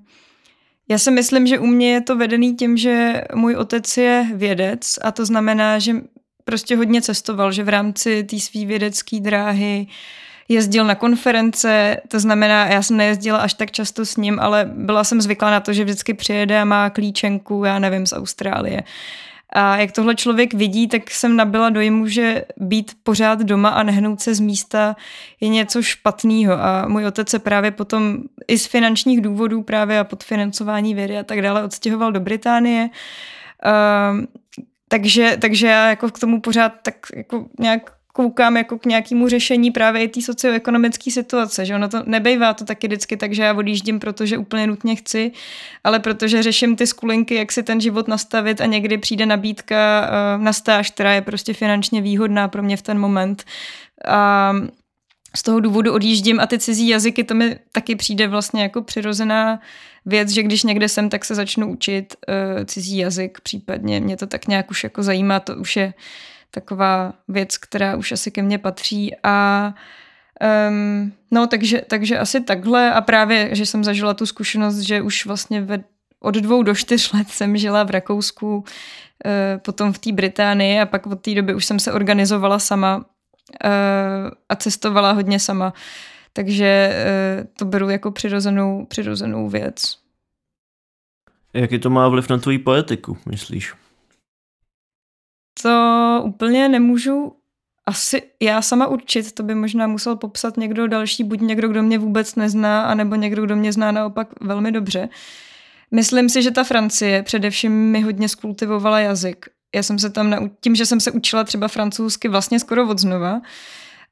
Já 0.89 0.99
si 0.99 1.11
myslím, 1.11 1.47
že 1.47 1.59
u 1.59 1.67
mě 1.67 1.93
je 1.93 2.01
to 2.01 2.17
vedený 2.17 2.57
tím, 2.57 2.77
že 2.77 3.25
můj 3.35 3.57
otec 3.57 3.97
je 3.97 4.27
vědec 4.35 4.99
a 5.03 5.13
to 5.13 5.27
znamená, 5.27 5.79
že 5.79 5.93
prostě 6.45 6.77
hodně 6.77 7.03
cestoval, 7.03 7.53
že 7.53 7.65
v 7.65 7.69
rámci 7.69 8.25
té 8.25 8.39
své 8.39 8.65
vědecké 8.65 9.21
dráhy 9.21 9.87
jezdil 10.53 10.85
na 10.85 10.95
konference, 10.95 11.97
to 12.09 12.21
znamená, 12.21 12.67
já 12.67 12.83
jsem 12.83 12.97
nejezdila 12.97 13.39
až 13.39 13.55
tak 13.55 13.71
často 13.71 14.07
s 14.07 14.17
ním, 14.17 14.41
ale 14.41 14.71
byla 14.73 15.05
jsem 15.05 15.21
zvyklá 15.21 15.51
na 15.51 15.61
to, 15.61 15.73
že 15.73 15.85
vždycky 15.85 16.15
přijede 16.15 16.61
a 16.61 16.65
má 16.65 16.91
klíčenku, 16.91 17.65
já 17.65 17.79
nevím, 17.79 18.07
z 18.07 18.13
Austrálie. 18.13 18.83
A 19.55 19.77
jak 19.77 19.93
tohle 19.93 20.15
člověk 20.15 20.55
vidí, 20.55 20.89
tak 20.89 21.11
jsem 21.11 21.37
nabila 21.37 21.71
dojmu, 21.71 22.07
že 22.07 22.45
být 22.57 22.93
pořád 23.03 23.39
doma 23.41 23.69
a 23.69 23.83
nehnout 23.83 24.21
se 24.21 24.35
z 24.35 24.41
místa 24.41 24.97
je 25.41 25.49
něco 25.49 25.83
špatného. 25.83 26.53
A 26.53 26.89
můj 26.89 27.07
otec 27.07 27.29
se 27.29 27.39
právě 27.39 27.71
potom 27.71 28.19
i 28.49 28.59
z 28.59 28.67
finančních 28.67 29.21
důvodů 29.21 29.63
právě 29.63 29.99
a 29.99 30.05
podfinancování 30.05 30.95
vědy 30.95 31.19
a 31.19 31.23
tak 31.23 31.43
dále 31.43 31.65
odstěhoval 31.65 32.13
do 32.13 32.21
Británie. 32.21 32.89
Um, 34.13 34.27
takže, 34.89 35.37
takže 35.41 35.67
já 35.67 35.89
jako 35.89 36.11
k 36.11 36.19
tomu 36.19 36.41
pořád 36.41 36.73
tak 36.83 36.95
jako 37.17 37.47
nějak 37.61 37.91
koukám 38.13 38.57
jako 38.57 38.79
k 38.79 38.87
nějakému 38.87 39.29
řešení 39.29 39.71
právě 39.71 40.03
i 40.03 40.09
té 40.09 40.23
socioekonomické 40.23 41.11
situace, 41.11 41.67
že 41.67 41.75
ono 41.75 41.89
to 41.89 42.03
nebejvá 42.07 42.55
to 42.55 42.65
taky 42.65 42.87
vždycky 42.87 43.17
tak, 43.17 43.35
že 43.35 43.43
já 43.43 43.55
odjíždím, 43.55 44.01
protože 44.01 44.39
úplně 44.39 44.67
nutně 44.67 44.97
chci, 44.97 45.33
ale 45.85 46.01
protože 46.01 46.43
řeším 46.43 46.77
ty 46.77 46.87
skulinky, 46.87 47.35
jak 47.35 47.53
si 47.53 47.63
ten 47.63 47.81
život 47.81 48.09
nastavit 48.09 48.61
a 48.61 48.67
někdy 48.67 48.99
přijde 48.99 49.27
nabídka 49.27 50.11
uh, 50.37 50.43
na 50.43 50.53
stáž, 50.53 50.91
která 50.91 51.13
je 51.13 51.23
prostě 51.23 51.55
finančně 51.55 52.01
výhodná 52.03 52.49
pro 52.49 52.63
mě 52.63 52.77
v 52.77 52.83
ten 52.83 52.99
moment. 52.99 53.45
A 54.09 54.53
z 55.37 55.43
toho 55.43 55.61
důvodu 55.61 55.93
odjíždím 55.93 56.41
a 56.41 56.47
ty 56.47 56.59
cizí 56.59 56.89
jazyky, 56.89 57.25
to 57.25 57.35
mi 57.35 57.57
taky 57.73 57.97
přijde 57.97 58.29
vlastně 58.29 58.63
jako 58.63 58.83
přirozená 58.83 59.61
věc, 60.07 60.31
že 60.31 60.43
když 60.43 60.63
někde 60.63 60.89
jsem, 60.89 61.09
tak 61.09 61.25
se 61.25 61.35
začnu 61.35 61.73
učit 61.73 62.17
uh, 62.29 62.65
cizí 62.65 62.99
jazyk, 62.99 63.39
případně 63.43 64.01
mě 64.01 64.17
to 64.17 64.27
tak 64.27 64.49
nějak 64.49 64.71
už 64.71 64.85
jako 64.85 65.03
zajímá, 65.03 65.41
to 65.41 65.57
už 65.57 65.77
je 65.77 65.95
taková 66.55 67.13
věc, 67.29 67.59
která 67.59 67.97
už 67.97 68.13
asi 68.13 68.31
ke 68.31 68.43
mně 68.43 68.59
patří 68.59 69.17
a 69.23 69.75
um, 70.69 71.13
no 71.31 71.47
takže, 71.47 71.83
takže 71.89 72.19
asi 72.19 72.41
takhle 72.41 72.93
a 72.93 73.01
právě, 73.01 73.49
že 73.53 73.67
jsem 73.67 73.85
zažila 73.85 74.15
tu 74.15 74.27
zkušenost, 74.27 74.79
že 74.79 75.03
už 75.03 75.27
vlastně 75.27 75.61
ve, 75.61 75.85
od 76.21 76.35
dvou 76.35 76.63
do 76.63 76.75
čtyř 76.75 77.13
let 77.13 77.29
jsem 77.29 77.57
žila 77.57 77.83
v 77.83 77.91
Rakousku, 77.91 78.57
uh, 78.57 78.65
potom 79.59 79.93
v 79.93 79.99
té 79.99 80.13
Británii 80.13 80.81
a 80.81 80.87
pak 80.87 81.07
od 81.07 81.21
té 81.21 81.35
doby 81.35 81.55
už 81.55 81.65
jsem 81.65 81.79
se 81.79 81.93
organizovala 81.93 82.59
sama 82.59 82.97
uh, 82.97 83.03
a 84.49 84.57
cestovala 84.57 85.13
hodně 85.13 85.41
sama. 85.41 85.73
Takže 86.33 86.95
uh, 87.41 87.47
to 87.59 87.65
beru 87.65 87.91
jako 87.91 88.11
přirozenou, 88.11 88.85
přirozenou 88.85 89.49
věc. 89.49 90.03
Jaký 91.55 91.79
to 91.79 91.91
má 91.91 92.09
vliv 92.09 92.29
na 92.29 92.39
tvoji 92.39 92.59
poetiku, 92.59 93.19
myslíš? 93.27 93.75
To 95.63 96.23
úplně 96.25 96.69
nemůžu 96.69 97.33
asi 97.87 98.23
já 98.43 98.63
sama 98.63 98.87
určit, 98.87 99.33
to 99.33 99.43
by 99.43 99.55
možná 99.55 99.87
musel 99.87 100.17
popsat 100.17 100.57
někdo 100.57 100.89
další, 100.89 101.25
buď 101.25 101.41
někdo, 101.41 101.69
kdo 101.69 101.83
mě 101.83 101.99
vůbec 101.99 102.35
nezná, 102.35 102.83
anebo 102.83 103.15
někdo, 103.15 103.43
kdo 103.43 103.57
mě 103.57 103.73
zná 103.73 103.93
naopak 103.93 104.29
velmi 104.41 104.73
dobře. 104.73 105.09
Myslím 105.91 106.29
si, 106.29 106.43
že 106.43 106.51
ta 106.51 106.65
Francie 106.65 107.23
především 107.23 107.73
mi 107.73 108.01
hodně 108.01 108.29
skultivovala 108.29 109.01
jazyk. 109.01 109.47
Já 109.75 109.83
jsem 109.83 109.99
se 109.99 110.11
tam, 110.11 110.31
nau- 110.31 110.51
tím, 110.61 110.75
že 110.75 110.87
jsem 110.87 111.01
se 111.01 111.11
učila 111.11 111.45
třeba 111.45 111.69
francouzsky 111.69 112.29
vlastně 112.29 112.61
skoro 112.61 112.89
od 112.89 112.99
znova, 112.99 113.41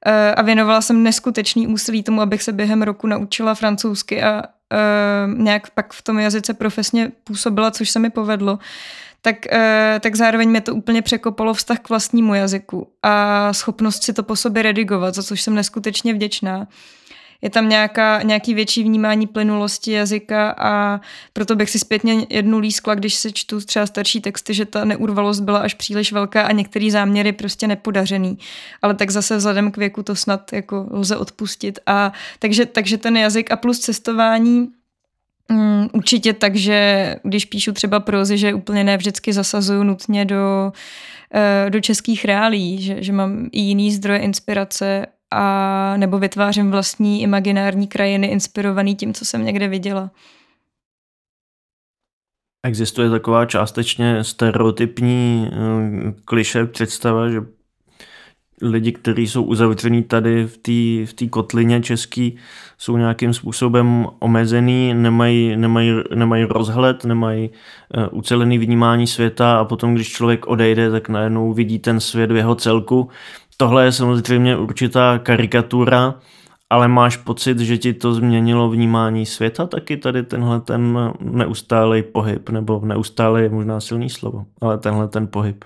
eh, 0.07 0.35
a 0.35 0.43
věnovala 0.43 0.81
jsem 0.81 1.03
neskutečný 1.03 1.67
úsilí 1.67 2.03
tomu, 2.03 2.21
abych 2.21 2.43
se 2.43 2.53
během 2.53 2.83
roku 2.83 3.07
naučila 3.07 3.55
francouzsky 3.55 4.23
a 4.23 4.43
uh, 4.73 5.39
nějak 5.39 5.71
pak 5.71 5.93
v 5.93 6.03
tom 6.03 6.19
jazyce 6.19 6.55
profesně 6.55 7.13
působila, 7.25 7.71
což 7.71 7.91
se 7.91 7.99
mi 7.99 8.11
povedlo 8.11 8.59
tak, 9.23 9.53
eh, 9.53 10.01
tak 10.03 10.17
zároveň 10.17 10.51
mě 10.51 10.61
to 10.61 10.75
úplně 10.75 11.03
překopalo 11.03 11.55
vztah 11.55 11.79
k 11.79 11.89
vlastnímu 11.89 12.35
jazyku 12.35 12.89
a 13.03 13.53
schopnost 13.53 14.03
si 14.03 14.13
to 14.13 14.23
po 14.23 14.37
sobě 14.37 14.63
redigovat, 14.63 15.15
za 15.15 15.23
což 15.23 15.43
jsem 15.43 15.55
neskutečně 15.55 16.15
vděčná. 16.15 16.67
Je 17.43 17.51
tam 17.51 17.69
nějaká, 17.69 18.23
nějaký 18.23 18.55
větší 18.55 18.83
vnímání 18.83 19.27
plynulosti 19.27 19.93
jazyka 19.93 20.55
a 20.59 21.01
proto 21.33 21.57
bych 21.57 21.71
si 21.71 21.79
zpětně 21.79 22.27
jednu 22.31 22.59
lískla, 22.59 22.95
když 22.95 23.15
se 23.15 23.33
čtu 23.33 23.61
třeba 23.61 23.87
starší 23.87 24.21
texty, 24.21 24.55
že 24.55 24.65
ta 24.65 24.85
neurvalost 24.85 25.43
byla 25.43 25.59
až 25.59 25.75
příliš 25.75 26.13
velká 26.13 26.43
a 26.43 26.53
některý 26.53 26.91
záměry 26.91 27.33
prostě 27.33 27.67
nepodařený. 27.67 28.39
Ale 28.83 28.95
tak 28.95 29.11
zase 29.11 29.37
vzhledem 29.37 29.71
k 29.71 29.77
věku 29.77 30.03
to 30.03 30.17
snad 30.17 30.53
jako 30.53 30.87
lze 30.91 31.17
odpustit. 31.17 31.79
A 31.87 32.13
takže, 32.39 32.67
takže 32.67 32.99
ten 32.99 33.17
jazyk 33.17 33.51
a 33.51 33.57
plus 33.57 33.79
cestování 33.79 34.69
Mm, 35.51 35.89
určitě 35.93 36.33
tak, 36.33 36.57
že 36.57 37.17
když 37.23 37.45
píšu 37.45 37.73
třeba 37.73 38.01
prozy, 38.01 38.39
že 38.39 38.55
úplně 38.55 38.85
ne 38.85 38.97
vždycky 38.97 39.33
zasazuju 39.33 39.83
nutně 39.83 40.25
do, 40.25 40.73
eh, 41.35 41.71
do 41.71 41.81
českých 41.81 42.25
reálí, 42.25 42.83
že, 42.83 43.03
že 43.03 43.13
mám 43.13 43.49
i 43.53 43.61
jiný 43.61 43.93
zdroje 43.93 44.19
inspirace 44.19 45.07
a 45.31 45.97
nebo 45.97 46.19
vytvářím 46.19 46.71
vlastní 46.71 47.23
imaginární 47.23 47.89
krajiny 47.89 48.27
inspirovaný 48.27 48.97
tím, 48.97 49.15
co 49.15 49.25
jsem 49.25 49.45
někde 49.45 49.69
viděla. 49.69 50.11
Existuje 52.67 53.11
taková 53.11 53.47
částečně 53.47 54.25
stereotypní 54.25 55.51
uh, 55.53 56.11
kliše 56.25 56.67
představa, 56.67 57.29
že 57.29 57.41
lidi, 58.63 58.93
kteří 58.93 59.27
jsou 59.27 59.43
uzavření 59.43 60.03
tady 60.03 60.47
v 60.47 60.57
té 60.57 61.07
v 61.11 61.13
tý 61.15 61.29
kotlině 61.29 61.81
český, 61.81 62.37
jsou 62.79 62.97
nějakým 62.97 63.35
způsobem 63.35 64.07
omezený, 64.19 64.95
nemají, 64.95 65.57
nemají, 65.57 65.93
nemají 66.15 66.45
rozhled, 66.45 67.05
nemají 67.05 67.51
uh, 67.97 68.19
ucelený 68.19 68.59
vnímání 68.59 69.07
světa 69.07 69.59
a 69.59 69.65
potom, 69.65 69.95
když 69.95 70.13
člověk 70.13 70.47
odejde, 70.47 70.91
tak 70.91 71.09
najednou 71.09 71.53
vidí 71.53 71.79
ten 71.79 72.01
svět 72.01 72.33
v 72.33 72.37
jeho 72.37 72.55
celku. 72.55 73.09
Tohle 73.57 73.85
je 73.85 73.93
samozřejmě 73.93 74.57
určitá 74.57 75.19
karikatura, 75.19 76.15
ale 76.71 76.89
máš 76.89 77.17
pocit, 77.17 77.59
že 77.59 77.79
ti 77.79 77.95
to 77.95 78.15
změnilo 78.15 78.71
vnímání 78.71 79.27
světa 79.27 79.67
taky 79.67 79.97
tady 79.97 80.23
tenhle 80.23 80.61
ten 80.61 80.99
neustálý 81.21 82.03
pohyb, 82.03 82.51
nebo 82.51 82.81
neustálý 82.85 83.43
je 83.43 83.49
možná 83.49 83.81
silný 83.81 84.11
slovo, 84.11 84.45
ale 84.61 84.79
tenhle 84.79 85.09
ten 85.09 85.27
pohyb. 85.27 85.65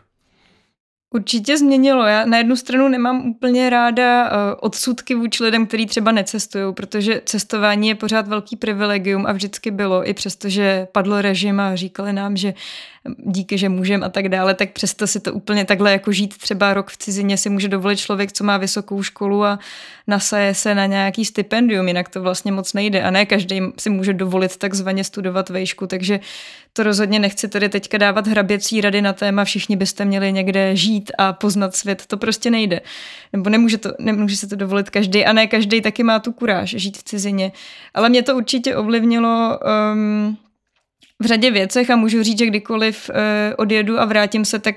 Určitě 1.14 1.58
změnilo. 1.58 2.06
Já 2.06 2.24
na 2.24 2.38
jednu 2.38 2.56
stranu 2.56 2.88
nemám 2.88 3.26
úplně 3.26 3.70
ráda 3.70 4.24
uh, 4.24 4.36
odsudky 4.60 5.14
vůči 5.14 5.44
lidem, 5.44 5.66
kteří 5.66 5.86
třeba 5.86 6.12
necestují, 6.12 6.74
protože 6.74 7.22
cestování 7.24 7.88
je 7.88 7.94
pořád 7.94 8.28
velký 8.28 8.56
privilegium 8.56 9.26
a 9.26 9.32
vždycky 9.32 9.70
bylo, 9.70 10.08
i 10.08 10.14
přesto, 10.14 10.48
že 10.48 10.88
padl 10.92 11.20
režim 11.20 11.60
a 11.60 11.76
říkali 11.76 12.12
nám, 12.12 12.36
že 12.36 12.54
díky, 13.18 13.58
že 13.58 13.68
můžem 13.68 14.04
a 14.04 14.08
tak 14.08 14.28
dále, 14.28 14.54
tak 14.54 14.70
přesto 14.70 15.06
si 15.06 15.20
to 15.20 15.32
úplně 15.32 15.64
takhle 15.64 15.92
jako 15.92 16.12
žít 16.12 16.38
třeba 16.38 16.74
rok 16.74 16.90
v 16.90 16.96
cizině 16.96 17.36
si 17.36 17.50
může 17.50 17.68
dovolit 17.68 17.96
člověk, 17.96 18.32
co 18.32 18.44
má 18.44 18.56
vysokou 18.56 19.02
školu 19.02 19.44
a 19.44 19.58
nasaje 20.06 20.54
se 20.54 20.74
na 20.74 20.86
nějaký 20.86 21.24
stipendium, 21.24 21.88
jinak 21.88 22.08
to 22.08 22.22
vlastně 22.22 22.52
moc 22.52 22.72
nejde 22.72 23.02
a 23.02 23.10
ne 23.10 23.26
každý 23.26 23.60
si 23.78 23.90
může 23.90 24.12
dovolit 24.12 24.56
takzvaně 24.56 25.04
studovat 25.04 25.48
vejšku, 25.48 25.86
takže 25.86 26.20
to 26.72 26.82
rozhodně 26.82 27.18
nechci 27.18 27.48
tady 27.48 27.68
teďka 27.68 27.98
dávat 27.98 28.26
hraběcí 28.26 28.80
rady 28.80 29.02
na 29.02 29.12
téma, 29.12 29.44
všichni 29.44 29.76
byste 29.76 30.04
měli 30.04 30.32
někde 30.32 30.76
žít 30.76 31.12
a 31.18 31.32
poznat 31.32 31.76
svět, 31.76 32.06
to 32.06 32.16
prostě 32.16 32.50
nejde. 32.50 32.80
Nebo 33.32 33.50
nemůže, 33.50 33.78
to, 33.78 33.92
nemůže 33.98 34.36
se 34.36 34.46
to 34.46 34.56
dovolit 34.56 34.90
každý 34.90 35.24
a 35.24 35.32
ne 35.32 35.46
každý 35.46 35.80
taky 35.80 36.02
má 36.02 36.18
tu 36.18 36.32
kuráž 36.32 36.70
žít 36.70 36.98
v 36.98 37.02
cizině. 37.02 37.52
Ale 37.94 38.08
mě 38.08 38.22
to 38.22 38.36
určitě 38.36 38.76
ovlivnilo 38.76 39.58
um, 39.92 40.36
v 41.24 41.26
řadě 41.26 41.50
věcech 41.50 41.90
a 41.90 41.96
můžu 41.96 42.22
říct, 42.22 42.38
že 42.38 42.46
kdykoliv 42.46 43.10
uh, 43.10 43.16
odjedu 43.56 44.00
a 44.00 44.04
vrátím 44.04 44.44
se, 44.44 44.58
tak 44.58 44.74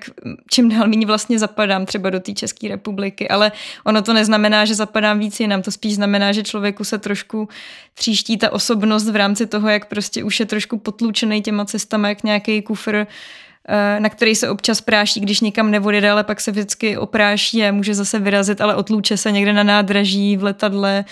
čím 0.50 0.70
dál 0.70 0.88
méně 0.88 1.06
vlastně 1.06 1.40
zapadám 1.40 1.86
třeba 1.86 2.10
do 2.10 2.20
té 2.20 2.34
České 2.34 2.68
republiky, 2.68 3.30
ale 3.30 3.52
ono 3.84 4.02
to 4.02 4.14
neznamená, 4.14 4.66
že 4.66 4.76
zapadám 4.76 5.20
víc 5.20 5.40
jinam, 5.40 5.62
to 5.62 5.72
spíš 5.72 5.96
znamená, 5.96 6.32
že 6.32 6.44
člověku 6.44 6.84
se 6.84 6.98
trošku 6.98 7.50
tříští 7.94 8.38
ta 8.38 8.52
osobnost 8.52 9.10
v 9.10 9.16
rámci 9.16 9.48
toho, 9.48 9.70
jak 9.70 9.86
prostě 9.86 10.24
už 10.24 10.40
je 10.40 10.46
trošku 10.46 10.78
potlučený 10.78 11.42
těma 11.42 11.66
cestama, 11.66 12.10
jak 12.10 12.24
nějaký 12.24 12.62
kufr 12.62 12.96
eh, 12.96 14.00
na 14.00 14.10
který 14.10 14.36
se 14.36 14.50
občas 14.50 14.82
práší, 14.82 15.20
když 15.20 15.42
nikam 15.42 15.72
nevodjede, 15.72 16.12
ale 16.12 16.24
pak 16.24 16.42
se 16.42 16.52
vždycky 16.52 16.98
opráší 16.98 17.64
a 17.64 17.72
může 17.72 17.96
zase 17.96 18.20
vyrazit, 18.20 18.62
ale 18.62 18.76
otluče 18.76 19.18
se 19.18 19.32
někde 19.32 19.54
na 19.54 19.64
nádraží, 19.64 20.38
v 20.38 20.44
letadle, 20.44 21.06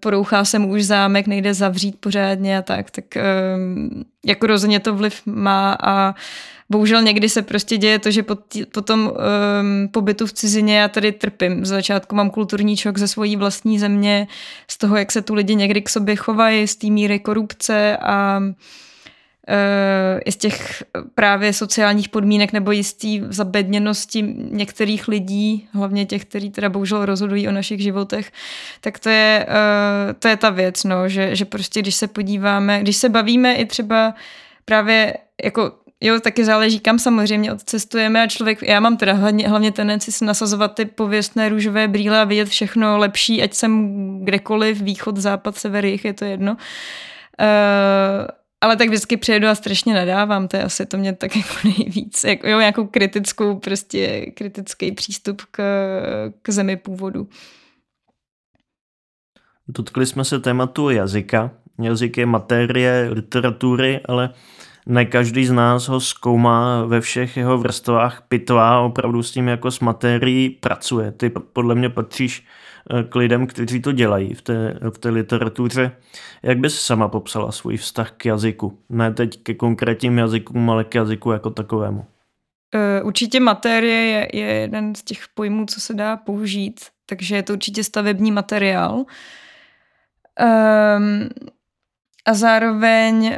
porouchá 0.00 0.44
se 0.44 0.58
mu 0.58 0.68
už 0.68 0.84
zámek, 0.84 1.26
nejde 1.26 1.54
zavřít 1.54 1.96
pořádně 2.00 2.58
a 2.58 2.62
tak, 2.62 2.90
tak 2.90 3.16
ehm, 3.16 4.04
jako 4.26 4.46
rozhodně 4.46 4.80
to 4.80 4.94
vliv 4.94 5.22
má 5.26 5.76
a 5.84 6.14
bohužel 6.70 7.02
někdy 7.02 7.28
se 7.28 7.42
prostě 7.42 7.76
děje 7.76 7.98
to, 7.98 8.10
že 8.10 8.22
po, 8.22 8.36
po 8.72 8.80
tom 8.80 9.00
um, 9.00 9.88
pobytu 9.88 10.26
v 10.26 10.32
cizině 10.32 10.78
já 10.78 10.88
tady 10.88 11.12
trpím. 11.12 11.64
Z 11.64 11.68
začátku 11.68 12.16
mám 12.16 12.30
kulturní 12.30 12.76
čok 12.76 12.98
ze 12.98 13.08
svojí 13.08 13.36
vlastní 13.36 13.78
země, 13.78 14.28
z 14.70 14.78
toho, 14.78 14.96
jak 14.96 15.12
se 15.12 15.22
tu 15.22 15.34
lidi 15.34 15.54
někdy 15.54 15.82
k 15.82 15.88
sobě 15.88 16.16
chovají, 16.16 16.66
z 16.66 16.76
té 16.76 16.86
míry 16.86 17.18
korupce 17.18 17.96
a 17.96 18.40
Eh, 18.40 18.89
i 20.24 20.32
z 20.32 20.36
těch 20.36 20.82
právě 21.14 21.52
sociálních 21.52 22.08
podmínek 22.08 22.52
nebo 22.52 22.70
jistý 22.72 23.22
zabedněnosti 23.28 24.22
některých 24.50 25.08
lidí, 25.08 25.68
hlavně 25.72 26.06
těch, 26.06 26.24
kteří 26.24 26.50
teda 26.50 26.68
bohužel 26.68 27.06
rozhodují 27.06 27.48
o 27.48 27.52
našich 27.52 27.80
životech, 27.80 28.32
tak 28.80 28.98
to 28.98 29.08
je, 29.08 29.46
eh, 29.48 30.14
to 30.14 30.28
je 30.28 30.36
ta 30.36 30.50
věc, 30.50 30.84
no, 30.84 31.08
že, 31.08 31.36
že 31.36 31.44
prostě 31.44 31.82
když 31.82 31.94
se 31.94 32.08
podíváme, 32.08 32.80
když 32.80 32.96
se 32.96 33.08
bavíme 33.08 33.54
i 33.54 33.66
třeba 33.66 34.14
právě 34.64 35.14
jako 35.44 35.72
Jo, 36.02 36.20
taky 36.20 36.44
záleží, 36.44 36.80
kam 36.80 36.98
samozřejmě 36.98 37.52
odcestujeme 37.52 38.22
a 38.22 38.26
člověk, 38.26 38.62
já 38.62 38.80
mám 38.80 38.96
teda 38.96 39.12
hlavně, 39.12 39.48
hlavně 39.48 39.72
tendenci 39.72 40.12
si 40.12 40.24
nasazovat 40.24 40.74
ty 40.74 40.84
pověstné 40.84 41.48
růžové 41.48 41.88
brýle 41.88 42.20
a 42.20 42.24
vidět 42.24 42.48
všechno 42.48 42.98
lepší, 42.98 43.42
ať 43.42 43.54
jsem 43.54 44.00
kdekoliv, 44.24 44.80
východ, 44.80 45.16
západ, 45.16 45.56
sever, 45.56 45.84
jich, 45.84 46.04
je 46.04 46.12
to 46.12 46.24
jedno. 46.24 46.52
Uh, 46.52 48.39
ale 48.60 48.76
tak 48.76 48.88
vždycky 48.88 49.16
přijedu 49.16 49.48
a 49.48 49.54
strašně 49.54 49.94
nadávám, 49.94 50.48
to 50.48 50.56
je 50.56 50.62
asi 50.62 50.86
to 50.86 50.96
mě 50.96 51.12
tak 51.12 51.36
jako 51.36 51.54
nejvíc, 51.64 52.24
jako, 52.24 52.48
jo, 52.48 52.58
nějakou 52.58 52.86
kritickou, 52.86 53.58
prostě 53.58 54.26
kritický 54.26 54.92
přístup 54.92 55.42
k, 55.50 55.62
k 56.42 56.50
zemi 56.50 56.76
původu. 56.76 57.28
Dotkli 59.68 60.06
jsme 60.06 60.24
se 60.24 60.40
tématu 60.40 60.90
jazyka. 60.90 61.50
Jazyk 61.82 62.18
je 62.18 62.26
materie 62.26 63.08
literatury, 63.12 64.00
ale 64.04 64.34
ne 64.90 65.04
každý 65.04 65.46
z 65.46 65.52
nás 65.52 65.88
ho 65.88 66.00
zkoumá 66.00 66.84
ve 66.84 67.00
všech 67.00 67.36
jeho 67.36 67.58
vrstvách, 67.58 68.22
pitvá, 68.28 68.80
opravdu 68.80 69.22
s 69.22 69.30
tím 69.30 69.48
jako 69.48 69.70
s 69.70 69.80
materií 69.80 70.50
pracuje. 70.50 71.12
Ty 71.12 71.30
podle 71.30 71.74
mě 71.74 71.88
patříš 71.88 72.46
eh, 72.90 73.02
k 73.02 73.14
lidem, 73.14 73.46
kteří 73.46 73.82
to 73.82 73.92
dělají 73.92 74.34
v 74.34 74.42
té, 74.42 74.78
v 74.94 74.98
té 74.98 75.08
literatuře. 75.08 75.92
Jak 76.42 76.58
bys 76.58 76.80
sama 76.80 77.08
popsala 77.08 77.52
svůj 77.52 77.76
vztah 77.76 78.10
k 78.10 78.26
jazyku? 78.26 78.78
Ne 78.88 79.14
teď 79.14 79.42
ke 79.42 79.54
konkrétním 79.54 80.18
jazykům, 80.18 80.70
ale 80.70 80.84
k 80.84 80.94
jazyku 80.94 81.32
jako 81.32 81.50
takovému. 81.50 82.04
Eh, 82.74 83.02
určitě 83.02 83.40
materie 83.40 84.04
je, 84.04 84.28
je 84.32 84.46
jeden 84.46 84.94
z 84.94 85.02
těch 85.02 85.24
pojmů, 85.34 85.66
co 85.66 85.80
se 85.80 85.94
dá 85.94 86.16
použít, 86.16 86.80
takže 87.06 87.36
je 87.36 87.42
to 87.42 87.52
určitě 87.52 87.84
stavební 87.84 88.32
materiál. 88.32 88.96
Um, 88.96 89.06
a 92.26 92.34
zároveň 92.34 93.36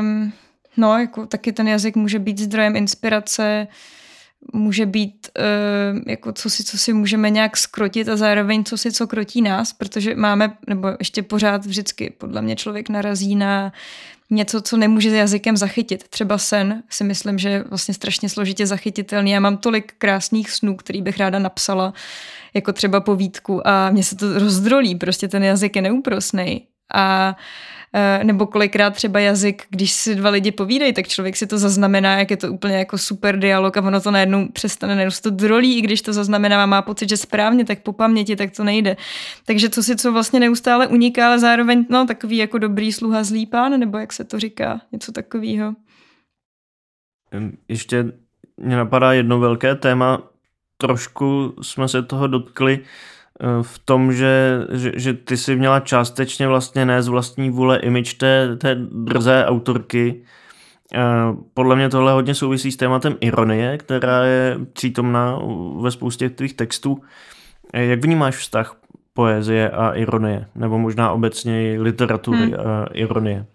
um, 0.00 0.32
No, 0.76 0.98
jako 0.98 1.26
taky 1.26 1.52
ten 1.52 1.68
jazyk 1.68 1.96
může 1.96 2.18
být 2.18 2.38
zdrojem 2.38 2.76
inspirace, 2.76 3.66
může 4.52 4.86
být 4.86 5.28
uh, 5.38 6.00
jako 6.06 6.32
co 6.32 6.50
si, 6.50 6.64
co 6.64 6.78
si 6.78 6.92
můžeme 6.92 7.30
nějak 7.30 7.56
skrotit 7.56 8.08
a 8.08 8.16
zároveň 8.16 8.64
co 8.64 8.78
si, 8.78 8.92
co 8.92 9.06
krotí 9.06 9.42
nás, 9.42 9.72
protože 9.72 10.14
máme, 10.14 10.56
nebo 10.66 10.88
ještě 10.98 11.22
pořád 11.22 11.66
vždycky 11.66 12.10
podle 12.18 12.42
mě 12.42 12.56
člověk 12.56 12.88
narazí 12.88 13.36
na 13.36 13.72
něco, 14.30 14.62
co 14.62 14.76
nemůže 14.76 15.16
jazykem 15.16 15.56
zachytit. 15.56 16.08
Třeba 16.08 16.38
sen 16.38 16.82
si 16.90 17.04
myslím, 17.04 17.38
že 17.38 17.48
je 17.48 17.62
vlastně 17.62 17.94
strašně 17.94 18.28
složitě 18.28 18.66
zachytitelný. 18.66 19.30
Já 19.30 19.40
mám 19.40 19.56
tolik 19.56 19.92
krásných 19.98 20.50
snů, 20.50 20.76
který 20.76 21.02
bych 21.02 21.18
ráda 21.18 21.38
napsala, 21.38 21.92
jako 22.54 22.72
třeba 22.72 23.00
povídku 23.00 23.68
a 23.68 23.90
mě 23.90 24.02
se 24.04 24.16
to 24.16 24.38
rozdrolí, 24.38 24.94
prostě 24.94 25.28
ten 25.28 25.44
jazyk 25.44 25.76
je 25.76 25.82
neúprosný. 25.82 26.66
A 26.94 27.36
Eh, 27.96 28.24
nebo 28.24 28.46
kolikrát 28.46 28.90
třeba 28.90 29.20
jazyk, 29.20 29.62
když 29.70 29.92
si 29.92 30.14
dva 30.14 30.30
lidi 30.30 30.52
povídají, 30.52 30.92
tak 30.92 31.08
člověk 31.08 31.36
si 31.36 31.46
to 31.46 31.58
zaznamená, 31.58 32.18
jak 32.18 32.30
je 32.30 32.36
to 32.36 32.52
úplně 32.52 32.76
jako 32.76 32.98
super 32.98 33.38
dialog 33.38 33.76
a 33.76 33.80
ono 33.82 34.00
to 34.00 34.10
najednou 34.10 34.48
přestane, 34.48 34.94
najednou 34.94 35.16
to 35.22 35.30
drolí, 35.30 35.78
i 35.78 35.80
když 35.80 36.02
to 36.02 36.12
zaznamená 36.12 36.62
a 36.62 36.66
má 36.66 36.82
pocit, 36.82 37.08
že 37.08 37.16
správně, 37.16 37.64
tak 37.64 37.82
po 37.82 37.92
paměti, 37.92 38.36
tak 38.36 38.50
to 38.50 38.64
nejde. 38.64 38.96
Takže 39.46 39.70
co 39.70 39.82
si 39.82 39.96
co 39.96 40.12
vlastně 40.12 40.40
neustále 40.40 40.86
uniká, 40.86 41.26
ale 41.26 41.38
zároveň 41.38 41.86
no, 41.90 42.06
takový 42.06 42.36
jako 42.36 42.58
dobrý 42.58 42.92
sluha 42.92 43.24
zlý 43.24 43.46
pán, 43.46 43.80
nebo 43.80 43.98
jak 43.98 44.12
se 44.12 44.24
to 44.24 44.38
říká, 44.38 44.80
něco 44.92 45.12
takového. 45.12 45.74
Ještě 47.68 48.12
mě 48.56 48.76
napadá 48.76 49.12
jedno 49.12 49.38
velké 49.38 49.74
téma, 49.74 50.22
trošku 50.76 51.54
jsme 51.62 51.88
se 51.88 52.02
toho 52.02 52.26
dotkli, 52.26 52.80
v 53.62 53.78
tom, 53.78 54.12
že, 54.12 54.66
že, 54.72 54.92
že 54.96 55.14
ty 55.14 55.36
si 55.36 55.56
měla 55.56 55.80
částečně 55.80 56.48
vlastně 56.48 56.86
ne 56.86 57.02
z 57.02 57.08
vlastní 57.08 57.50
vůle 57.50 57.78
imič 57.78 58.14
té, 58.14 58.56
té 58.56 58.74
drzé 58.90 59.46
autorky. 59.46 60.22
Eh, 60.94 60.98
podle 61.54 61.76
mě 61.76 61.88
tohle 61.88 62.12
hodně 62.12 62.34
souvisí 62.34 62.72
s 62.72 62.76
tématem 62.76 63.16
ironie, 63.20 63.78
která 63.78 64.24
je 64.24 64.58
přítomná 64.72 65.38
ve 65.80 65.90
spoustě 65.90 66.30
tvých 66.30 66.54
textů. 66.54 67.02
Eh, 67.72 67.84
jak 67.84 68.04
vnímáš 68.04 68.36
vztah 68.36 68.76
poezie 69.14 69.70
a 69.70 69.92
ironie? 69.92 70.46
Nebo 70.54 70.78
možná 70.78 71.12
obecně 71.12 71.76
literatury 71.80 72.38
hmm. 72.38 72.54
a 72.54 72.86
ironie? 72.92 73.46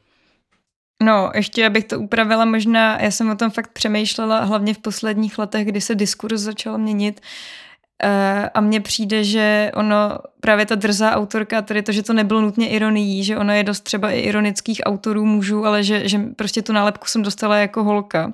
No, 1.04 1.32
ještě 1.36 1.65
abych 1.65 1.84
to 1.84 2.00
upravila 2.00 2.46
možná, 2.46 3.02
já 3.02 3.12
jsem 3.12 3.30
o 3.30 3.36
tom 3.36 3.50
fakt 3.50 3.74
přemýšlela 3.74 4.39
hlavně 4.39 4.74
v 4.74 4.78
posledních 4.78 5.39
letech, 5.39 5.68
kdy 5.68 5.82
se 5.82 5.96
diskurs 5.96 6.42
začal 6.42 6.78
měnit, 6.78 7.22
Eh, 7.22 7.68
a 8.53 8.62
mně 8.62 8.81
přijde, 8.81 9.23
že 9.23 9.71
ono, 9.75 10.17
právě 10.41 10.65
ta 10.65 10.75
drzá 10.75 11.12
autorka, 11.12 11.62
tedy 11.62 11.81
to, 11.81 11.91
že 11.91 12.03
to 12.03 12.13
nebylo 12.13 12.41
nutně 12.41 12.69
ironií, 12.69 13.23
že 13.23 13.38
ono 13.38 13.53
je 13.53 13.63
dost 13.63 13.81
třeba 13.81 14.12
i 14.12 14.19
ironických 14.19 14.81
autorů 14.85 15.25
mužů, 15.25 15.65
ale 15.65 15.83
že, 15.83 16.09
že 16.09 16.19
prostě 16.35 16.62
tu 16.62 16.73
nálepku 16.73 17.05
jsem 17.07 17.23
dostala 17.23 17.57
jako 17.57 17.83
holka. 17.83 18.33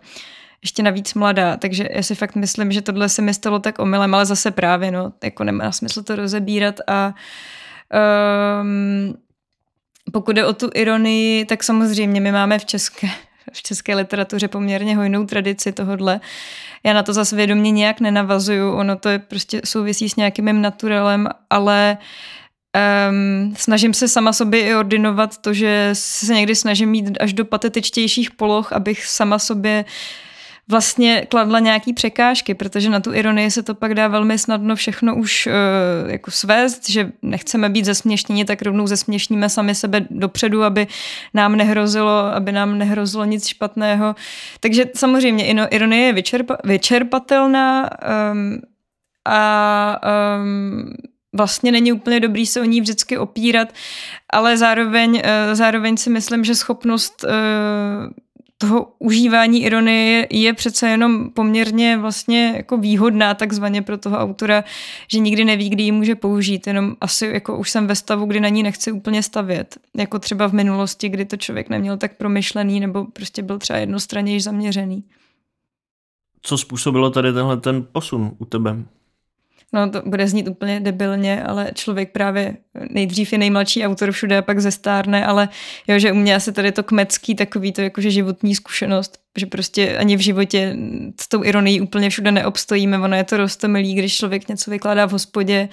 Ještě 0.61 0.83
navíc 0.83 1.13
mladá, 1.13 1.57
takže 1.57 1.87
já 1.91 2.03
si 2.03 2.15
fakt 2.15 2.35
myslím, 2.35 2.71
že 2.71 2.81
tohle 2.81 3.09
se 3.09 3.21
mi 3.21 3.33
stalo 3.33 3.59
tak 3.59 3.79
omylem, 3.79 4.15
ale 4.15 4.25
zase 4.25 4.51
právě, 4.51 4.91
no, 4.91 5.13
jako 5.23 5.43
nemá 5.43 5.71
smysl 5.71 6.03
to 6.03 6.15
rozebírat 6.15 6.75
a 6.87 7.13
um, 8.61 9.15
pokud 10.11 10.35
jde 10.35 10.45
o 10.45 10.53
tu 10.53 10.69
ironii, 10.73 11.45
tak 11.45 11.63
samozřejmě 11.63 12.21
my 12.21 12.31
máme 12.31 12.59
v 12.59 12.65
české, 12.65 13.07
v 13.53 13.63
české 13.63 13.95
literatuře 13.95 14.47
poměrně 14.47 14.95
hojnou 14.95 15.25
tradici 15.25 15.71
tohodle. 15.71 16.19
Já 16.83 16.93
na 16.93 17.03
to 17.03 17.13
zase 17.13 17.35
vědomě 17.35 17.71
nějak 17.71 17.99
nenavazuju, 17.99 18.73
ono 18.73 18.95
to 18.95 19.09
je 19.09 19.19
prostě 19.19 19.61
souvisí 19.65 20.09
s 20.09 20.15
nějakým 20.15 20.45
mým 20.45 20.61
naturelem, 20.61 21.27
ale 21.49 21.97
um, 23.09 23.53
snažím 23.57 23.93
se 23.93 24.07
sama 24.07 24.33
sobě 24.33 24.61
i 24.61 24.75
ordinovat 24.75 25.37
to, 25.37 25.53
že 25.53 25.89
se 25.93 26.33
někdy 26.33 26.55
snažím 26.55 26.89
mít 26.89 27.17
až 27.19 27.33
do 27.33 27.45
patetičtějších 27.45 28.31
poloh, 28.31 28.73
abych 28.73 29.05
sama 29.05 29.39
sobě 29.39 29.85
uh, 29.87 29.91
vlastně 30.67 31.25
kladla 31.29 31.59
nějaký 31.59 31.93
překážky, 31.93 32.53
protože 32.53 32.89
na 32.89 32.99
tu 32.99 33.13
ironii 33.13 33.51
se 33.51 33.63
to 33.63 33.75
pak 33.75 33.93
dá 33.93 34.07
velmi 34.07 34.37
snadno 34.37 34.75
všechno 34.75 35.15
už 35.15 35.47
uh, 35.47 36.11
jako 36.11 36.31
svést, 36.31 36.89
že 36.89 37.11
nechceme 37.21 37.69
být 37.69 37.85
zesměšněni, 37.85 38.45
tak 38.45 38.61
rovnou 38.61 38.87
zesměšníme 38.87 39.49
sami 39.49 39.75
sebe 39.75 40.05
dopředu, 40.09 40.63
aby 40.63 40.87
nám 41.33 41.55
nehrozilo, 41.55 42.11
aby 42.11 42.51
nám 42.51 42.77
nehrozilo 42.77 43.25
nic 43.25 43.47
špatného. 43.47 44.15
Takže 44.59 44.85
samozřejmě 44.95 45.45
ironie 45.71 46.05
je 46.05 46.13
vyčerpa, 46.13 46.57
vyčerpatelná 46.63 47.89
um, 48.31 48.61
a 49.25 50.01
um, 50.41 50.93
vlastně 51.33 51.71
není 51.71 51.91
úplně 51.91 52.19
dobrý 52.19 52.45
se 52.45 52.61
o 52.61 52.63
ní 52.63 52.81
vždycky 52.81 53.17
opírat, 53.17 53.73
ale 54.29 54.57
zároveň, 54.57 55.11
uh, 55.11 55.21
zároveň 55.53 55.97
si 55.97 56.09
myslím, 56.09 56.43
že 56.43 56.55
schopnost 56.55 57.23
uh, 57.23 57.29
toho 58.57 58.93
užívání 58.99 59.63
ironie 59.63 60.27
je 60.31 60.53
přece 60.53 60.89
jenom 60.89 61.29
poměrně 61.29 61.97
vlastně 61.97 62.53
jako 62.57 62.77
výhodná 62.77 63.33
takzvaně 63.33 63.81
pro 63.81 63.97
toho 63.97 64.17
autora, 64.17 64.63
že 65.11 65.19
nikdy 65.19 65.45
neví, 65.45 65.69
kdy 65.69 65.83
ji 65.83 65.91
může 65.91 66.15
použít, 66.15 66.67
jenom 66.67 66.95
asi 67.01 67.25
jako 67.25 67.57
už 67.57 67.69
jsem 67.69 67.87
ve 67.87 67.95
stavu, 67.95 68.25
kdy 68.25 68.39
na 68.39 68.49
ní 68.49 68.63
nechci 68.63 68.91
úplně 68.91 69.23
stavět, 69.23 69.77
jako 69.97 70.19
třeba 70.19 70.47
v 70.47 70.53
minulosti, 70.53 71.09
kdy 71.09 71.25
to 71.25 71.37
člověk 71.37 71.69
neměl 71.69 71.97
tak 71.97 72.17
promyšlený 72.17 72.79
nebo 72.79 73.05
prostě 73.05 73.43
byl 73.43 73.59
třeba 73.59 73.79
jednostranně 73.79 74.41
zaměřený. 74.41 75.03
Co 76.41 76.57
způsobilo 76.57 77.09
tady 77.09 77.33
tenhle 77.33 77.57
ten 77.57 77.87
posun 77.91 78.31
u 78.37 78.45
tebe? 78.45 78.75
No 79.75 79.89
to 79.89 80.01
bude 80.05 80.27
znít 80.27 80.47
úplně 80.47 80.79
debilně, 80.79 81.43
ale 81.43 81.71
člověk 81.73 82.11
právě 82.11 82.57
nejdřív 82.89 83.31
je 83.31 83.37
nejmladší 83.37 83.85
autor 83.85 84.11
všude 84.11 84.37
a 84.37 84.41
pak 84.41 84.59
zestárne, 84.59 85.25
ale 85.25 85.49
jo, 85.87 85.99
že 85.99 86.11
u 86.11 86.15
mě 86.15 86.35
asi 86.35 86.53
tady 86.53 86.71
to 86.71 86.83
kmecký 86.83 87.35
takový 87.35 87.71
to 87.71 87.81
jakože 87.81 88.11
životní 88.11 88.55
zkušenost, 88.55 89.19
že 89.37 89.45
prostě 89.45 89.97
ani 89.97 90.17
v 90.17 90.19
životě 90.19 90.75
s 91.21 91.27
tou 91.27 91.43
ironií 91.43 91.81
úplně 91.81 92.09
všude 92.09 92.31
neobstojíme, 92.31 92.99
ono 92.99 93.15
je 93.15 93.23
to 93.23 93.37
rostomilý, 93.37 93.93
když 93.95 94.17
člověk 94.17 94.47
něco 94.47 94.71
vykládá 94.71 95.05
v 95.05 95.11
hospodě 95.11 95.69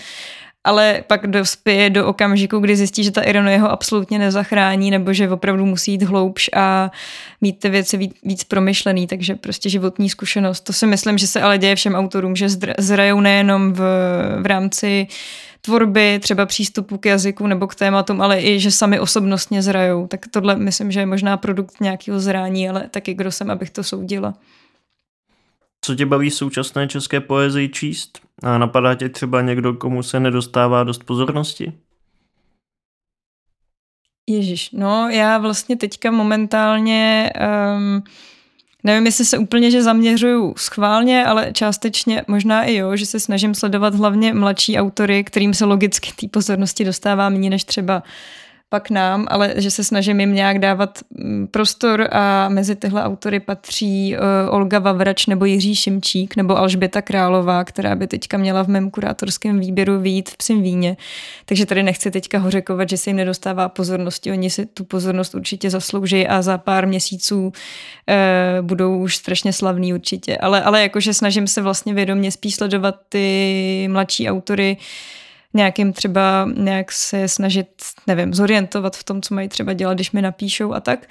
ale 0.65 1.05
pak 1.07 1.27
dospěje 1.27 1.91
do 1.91 2.07
okamžiku, 2.07 2.59
kdy 2.59 2.77
zjistí, 2.77 3.05
že 3.05 3.11
ta 3.11 3.23
ironie 3.23 3.59
ho 3.59 3.71
absolutně 3.71 4.19
nezachrání, 4.19 4.91
nebo 4.91 5.13
že 5.13 5.31
opravdu 5.31 5.67
musí 5.67 5.93
jít 5.93 6.03
hloubš 6.03 6.51
a 6.57 6.91
mít 7.41 7.59
ty 7.59 7.71
věci 7.71 7.97
víc, 7.97 8.13
víc 8.23 8.45
promyšlený, 8.45 9.07
takže 9.07 9.35
prostě 9.35 9.69
životní 9.69 10.11
zkušenost. 10.11 10.61
To 10.61 10.73
si 10.73 10.87
myslím, 10.87 11.19
že 11.19 11.27
se 11.27 11.43
ale 11.43 11.59
děje 11.59 11.77
všem 11.77 11.95
autorům, 11.95 12.37
že 12.37 12.47
zrajou 12.79 13.21
nejenom 13.21 13.73
v, 13.73 13.81
v 14.41 14.47
rámci 14.47 15.07
tvorby, 15.61 16.19
třeba 16.23 16.47
přístupu 16.47 16.99
k 16.99 17.07
jazyku 17.07 17.47
nebo 17.47 17.67
k 17.67 17.75
tématům, 17.75 18.21
ale 18.21 18.41
i, 18.41 18.61
že 18.61 18.71
sami 18.71 19.01
osobnostně 19.01 19.63
zrajou. 19.63 20.07
Tak 20.07 20.21
tohle 20.31 20.57
myslím, 20.57 20.93
že 20.93 21.01
je 21.01 21.07
možná 21.07 21.37
produkt 21.37 21.81
nějakého 21.81 22.21
zrání, 22.21 22.69
ale 22.69 22.89
taky 22.91 23.15
kdo 23.15 23.33
jsem, 23.33 23.51
abych 23.51 23.71
to 23.71 23.83
soudila. 23.83 24.35
Co 25.85 25.95
tě 25.95 26.07
baví 26.07 26.31
současné 26.31 26.89
české 26.89 27.21
poezii 27.21 27.69
číst? 27.69 28.21
A 28.43 28.59
napadá 28.59 28.95
tě 28.95 29.09
třeba 29.09 29.41
někdo, 29.41 29.75
komu 29.75 30.03
se 30.03 30.21
nedostává 30.21 30.85
dost 30.85 31.05
pozornosti? 31.05 31.73
Ježíš, 34.29 34.71
no 34.71 35.09
já 35.09 35.39
vlastně 35.39 35.77
teďka 35.77 36.11
momentálně 36.11 37.33
um, 37.77 38.03
Nevím, 38.85 39.07
jestli 39.07 39.25
se 39.25 39.39
úplně, 39.39 39.71
že 39.71 39.83
zaměřuju 39.83 40.55
schválně, 40.57 41.25
ale 41.25 41.53
částečně 41.53 42.25
možná 42.29 42.65
i 42.65 42.75
jo, 42.75 42.97
že 42.97 43.07
se 43.07 43.21
snažím 43.21 43.55
sledovat 43.55 43.95
hlavně 43.95 44.35
mladší 44.35 44.79
autory, 44.79 45.25
kterým 45.25 45.55
se 45.55 45.65
logicky 45.65 46.13
té 46.13 46.29
pozornosti 46.29 46.85
dostává 46.85 47.29
méně 47.29 47.51
než 47.51 47.65
třeba 47.65 48.03
pak 48.73 48.91
nám, 48.91 49.27
ale 49.29 49.55
že 49.57 49.71
se 49.71 49.85
snažím 49.85 50.21
jim 50.21 50.35
nějak 50.35 50.59
dávat 50.59 50.99
mm, 51.11 51.47
prostor 51.51 52.09
a 52.13 52.49
mezi 52.49 52.77
tyhle 52.77 53.03
autory 53.03 53.41
patří 53.41 54.17
uh, 54.17 54.55
Olga 54.55 54.79
Vavrač 54.79 55.27
nebo 55.27 55.45
Jiří 55.45 55.77
Šimčík 55.77 56.37
nebo 56.37 56.59
Alžběta 56.59 57.03
Králová, 57.03 57.65
která 57.65 57.95
by 57.95 58.07
teďka 58.07 58.39
měla 58.39 58.63
v 58.63 58.69
mém 58.69 58.91
kurátorském 58.91 59.61
výběru 59.61 60.01
výjít 60.01 60.31
v 60.31 60.37
psím 60.37 60.63
víně. 60.63 60.97
Takže 61.45 61.67
tady 61.67 61.83
nechci 61.83 62.11
teďka 62.11 62.39
hořekovat, 62.39 62.89
že 62.89 62.97
se 62.97 63.11
jim 63.11 63.17
nedostává 63.17 63.69
pozornosti. 63.69 64.33
Oni 64.33 64.51
si 64.51 64.67
tu 64.67 64.85
pozornost 64.85 65.35
určitě 65.35 65.71
zaslouží 65.71 66.27
a 66.27 66.43
za 66.43 66.59
pár 66.59 66.87
měsíců 66.87 67.47
uh, 67.47 67.53
budou 68.67 68.99
už 68.99 69.17
strašně 69.17 69.53
slavní 69.53 69.95
určitě. 69.95 70.37
Ale, 70.37 70.63
ale 70.63 70.83
jakože 70.83 71.15
snažím 71.15 71.47
se 71.47 71.63
vlastně 71.63 71.95
vědomě 71.95 72.33
spíš 72.33 72.55
sledovat 72.55 72.95
ty 73.09 73.89
mladší 73.91 74.31
autory, 74.31 74.77
uh, 74.81 75.22
nějakým 75.55 75.93
třeba 75.93 76.49
nějak 76.57 76.93
se 76.93 77.29
snažit, 77.29 77.69
nevím, 78.07 78.35
zorientovat 78.35 78.97
v 78.97 79.05
tom, 79.05 79.23
co 79.23 79.35
mají 79.35 79.49
třeba 79.49 79.73
dělat, 79.73 79.95
když 79.95 80.13
mi 80.13 80.23
napíšou 80.23 80.73
a 80.73 80.81
tak. 80.81 81.07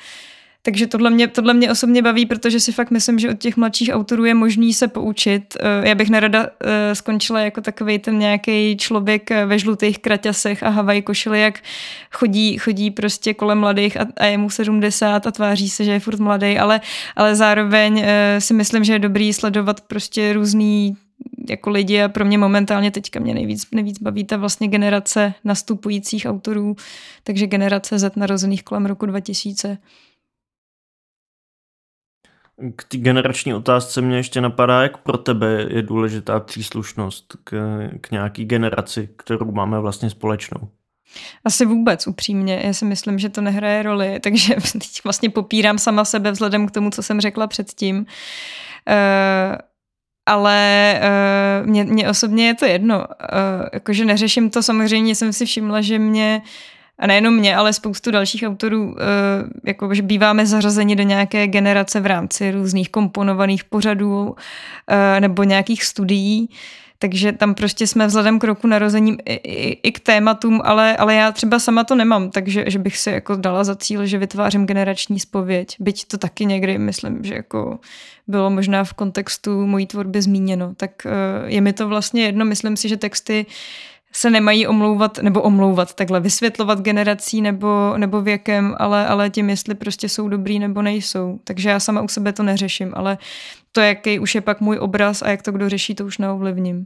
Takže 0.63 0.87
tohle 0.87 1.09
mě, 1.09 1.27
tohle 1.27 1.53
mě 1.53 1.71
osobně 1.71 2.01
baví, 2.01 2.25
protože 2.25 2.59
si 2.59 2.71
fakt 2.71 2.91
myslím, 2.91 3.19
že 3.19 3.29
od 3.29 3.39
těch 3.39 3.57
mladších 3.57 3.89
autorů 3.93 4.25
je 4.25 4.33
možný 4.33 4.73
se 4.73 4.87
poučit. 4.87 5.57
Eh, 5.59 5.89
já 5.89 5.95
bych 5.95 6.09
nerada 6.09 6.47
eh, 6.63 6.95
skončila 6.95 7.39
jako 7.39 7.61
takový 7.61 7.99
ten 7.99 8.19
nějaký 8.19 8.77
člověk 8.77 9.31
eh, 9.31 9.45
ve 9.45 9.59
žlutých 9.59 9.99
kraťasech 9.99 10.63
a 10.63 10.69
havaj 10.69 11.01
košili, 11.01 11.41
jak 11.41 11.59
chodí, 12.11 12.57
chodí 12.57 12.91
prostě 12.91 13.33
kolem 13.33 13.57
mladých 13.57 13.97
a, 13.97 14.05
a 14.17 14.25
je 14.25 14.37
mu 14.37 14.49
70 14.49 15.27
a 15.27 15.31
tváří 15.31 15.69
se, 15.69 15.83
že 15.83 15.91
je 15.91 15.99
furt 15.99 16.19
mladý, 16.19 16.57
ale, 16.57 16.81
ale 17.15 17.35
zároveň 17.35 18.05
si 18.39 18.53
myslím, 18.53 18.83
že 18.83 18.93
je 18.93 18.99
dobrý 18.99 19.33
sledovat 19.33 19.81
prostě 19.81 20.33
různý 20.33 20.97
jako 21.49 21.69
lidi 21.69 22.01
a 22.01 22.09
pro 22.09 22.25
mě 22.25 22.37
momentálně 22.37 22.91
teďka 22.91 23.19
mě 23.19 23.33
nejvíc, 23.33 23.71
nejvíc 23.71 23.99
baví 24.01 24.23
ta 24.23 24.37
vlastně 24.37 24.67
generace 24.67 25.33
nastupujících 25.43 26.25
autorů, 26.25 26.75
takže 27.23 27.47
generace 27.47 27.99
Z 27.99 28.15
narozených 28.15 28.63
kolem 28.63 28.85
roku 28.85 29.05
2000. 29.05 29.77
K 32.75 32.83
té 32.83 32.97
generační 32.97 33.53
otázce 33.53 34.01
mě 34.01 34.17
ještě 34.17 34.41
napadá, 34.41 34.83
jak 34.83 34.97
pro 34.97 35.17
tebe 35.17 35.67
je 35.69 35.81
důležitá 35.81 36.39
příslušnost 36.39 37.35
k, 37.43 37.79
k 38.01 38.11
nějaký 38.11 38.45
generaci, 38.45 39.09
kterou 39.17 39.51
máme 39.51 39.79
vlastně 39.79 40.09
společnou. 40.09 40.69
Asi 41.45 41.65
vůbec, 41.65 42.07
upřímně. 42.07 42.61
Já 42.65 42.73
si 42.73 42.85
myslím, 42.85 43.19
že 43.19 43.29
to 43.29 43.41
nehraje 43.41 43.83
roli, 43.83 44.19
takže 44.23 44.55
teď 44.73 45.03
vlastně 45.03 45.29
popírám 45.29 45.77
sama 45.77 46.05
sebe 46.05 46.31
vzhledem 46.31 46.67
k 46.67 46.71
tomu, 46.71 46.89
co 46.89 47.03
jsem 47.03 47.21
řekla 47.21 47.47
předtím. 47.47 47.97
Uh, 47.97 49.55
ale 50.31 50.99
uh, 51.01 51.67
mě, 51.67 51.83
mě 51.83 52.09
osobně 52.09 52.47
je 52.47 52.53
to 52.53 52.65
jedno. 52.65 52.97
Uh, 52.97 53.05
jakože 53.73 54.05
neřeším 54.05 54.49
to, 54.49 54.63
samozřejmě 54.63 55.15
jsem 55.15 55.33
si 55.33 55.45
všimla, 55.45 55.81
že 55.81 55.99
mě 55.99 56.41
a 56.99 57.07
nejenom 57.07 57.35
mě, 57.35 57.55
ale 57.55 57.73
spoustu 57.73 58.11
dalších 58.11 58.43
autorů, 58.43 58.83
uh, 58.83 58.95
jako, 59.63 59.93
že 59.93 60.01
býváme 60.01 60.45
zařazeni 60.45 60.95
do 60.95 61.03
nějaké 61.03 61.47
generace 61.47 61.99
v 61.99 62.05
rámci 62.05 62.51
různých 62.51 62.89
komponovaných 62.89 63.63
pořadů 63.63 64.23
uh, 64.23 64.35
nebo 65.19 65.43
nějakých 65.43 65.83
studií. 65.83 66.49
Takže 67.01 67.31
tam 67.31 67.55
prostě 67.55 67.87
jsme 67.87 68.07
vzhledem 68.07 68.39
k 68.39 68.43
roku 68.43 68.67
narozením 68.67 69.17
i, 69.25 69.33
i, 69.33 69.79
i 69.83 69.91
k 69.91 69.99
tématům, 69.99 70.61
ale, 70.63 70.97
ale 70.97 71.15
já 71.15 71.31
třeba 71.31 71.59
sama 71.59 71.83
to 71.83 71.95
nemám, 71.95 72.31
takže 72.31 72.63
že 72.67 72.79
bych 72.79 72.97
si 72.97 73.09
jako 73.09 73.35
dala 73.35 73.63
za 73.63 73.75
cíl, 73.75 74.05
že 74.05 74.17
vytvářím 74.17 74.65
generační 74.65 75.19
spověď. 75.19 75.75
Byť 75.79 76.05
to 76.05 76.17
taky 76.17 76.45
někdy, 76.45 76.77
myslím, 76.77 77.23
že 77.23 77.33
jako 77.33 77.79
bylo 78.27 78.49
možná 78.49 78.83
v 78.83 78.93
kontextu 78.93 79.67
mojí 79.67 79.87
tvorby 79.87 80.21
zmíněno. 80.21 80.73
Tak 80.77 80.91
uh, 81.05 81.11
je 81.49 81.61
mi 81.61 81.73
to 81.73 81.87
vlastně 81.87 82.23
jedno, 82.23 82.45
myslím 82.45 82.77
si, 82.77 82.89
že 82.89 82.97
texty 82.97 83.45
se 84.11 84.29
nemají 84.29 84.67
omlouvat, 84.67 85.17
nebo 85.17 85.41
omlouvat, 85.41 85.93
takhle 85.93 86.19
vysvětlovat 86.19 86.81
generací 86.81 87.41
nebo, 87.41 87.93
nebo 87.97 88.21
věkem, 88.21 88.75
ale, 88.79 89.07
ale 89.07 89.29
tím, 89.29 89.49
jestli 89.49 89.75
prostě 89.75 90.09
jsou 90.09 90.29
dobrý 90.29 90.59
nebo 90.59 90.81
nejsou. 90.81 91.39
Takže 91.43 91.69
já 91.69 91.79
sama 91.79 92.01
u 92.01 92.07
sebe 92.07 92.33
to 92.33 92.43
neřeším, 92.43 92.91
ale 92.95 93.17
to, 93.71 93.81
jaký 93.81 94.19
už 94.19 94.35
je 94.35 94.41
pak 94.41 94.61
můj 94.61 94.77
obraz 94.79 95.21
a 95.21 95.29
jak 95.29 95.41
to 95.41 95.51
kdo 95.51 95.69
řeší, 95.69 95.95
to 95.95 96.05
už 96.05 96.17
neovlivním. 96.17 96.85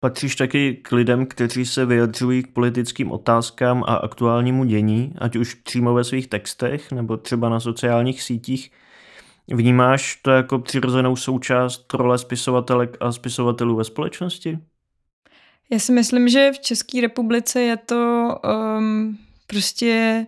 Patříš 0.00 0.36
taky 0.36 0.74
k 0.74 0.92
lidem, 0.92 1.26
kteří 1.26 1.66
se 1.66 1.86
vyjadřují 1.86 2.42
k 2.42 2.52
politickým 2.52 3.12
otázkám 3.12 3.84
a 3.86 3.94
aktuálnímu 3.94 4.64
dění, 4.64 5.14
ať 5.18 5.36
už 5.36 5.54
přímo 5.54 5.94
ve 5.94 6.04
svých 6.04 6.28
textech 6.28 6.92
nebo 6.92 7.16
třeba 7.16 7.48
na 7.48 7.60
sociálních 7.60 8.22
sítích. 8.22 8.70
Vnímáš 9.48 10.16
to 10.22 10.30
jako 10.30 10.58
přirozenou 10.58 11.16
součást 11.16 11.94
role 11.94 12.18
spisovatelek 12.18 12.96
a 13.00 13.12
spisovatelů 13.12 13.76
ve 13.76 13.84
společnosti? 13.84 14.58
Já 15.70 15.78
si 15.78 15.92
myslím, 15.92 16.28
že 16.28 16.52
v 16.52 16.58
České 16.58 17.00
republice 17.00 17.62
je 17.62 17.76
to 17.76 18.34
um, 18.78 19.18
prostě 19.46 20.26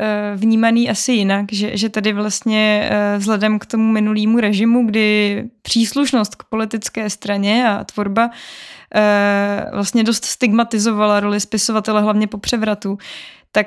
uh, 0.00 0.40
vnímaný 0.40 0.90
asi 0.90 1.12
jinak, 1.12 1.52
že, 1.52 1.76
že 1.76 1.88
tady 1.88 2.12
vlastně 2.12 2.90
uh, 2.90 3.18
vzhledem 3.18 3.58
k 3.58 3.66
tomu 3.66 3.92
minulýmu 3.92 4.40
režimu, 4.40 4.86
kdy 4.86 5.44
příslušnost 5.62 6.34
k 6.34 6.44
politické 6.44 7.10
straně 7.10 7.68
a 7.68 7.84
tvorba 7.84 8.26
uh, 8.26 9.70
vlastně 9.72 10.04
dost 10.04 10.24
stigmatizovala 10.24 11.20
roli 11.20 11.40
spisovatele 11.40 12.02
hlavně 12.02 12.26
po 12.26 12.38
převratu, 12.38 12.98
tak, 13.52 13.66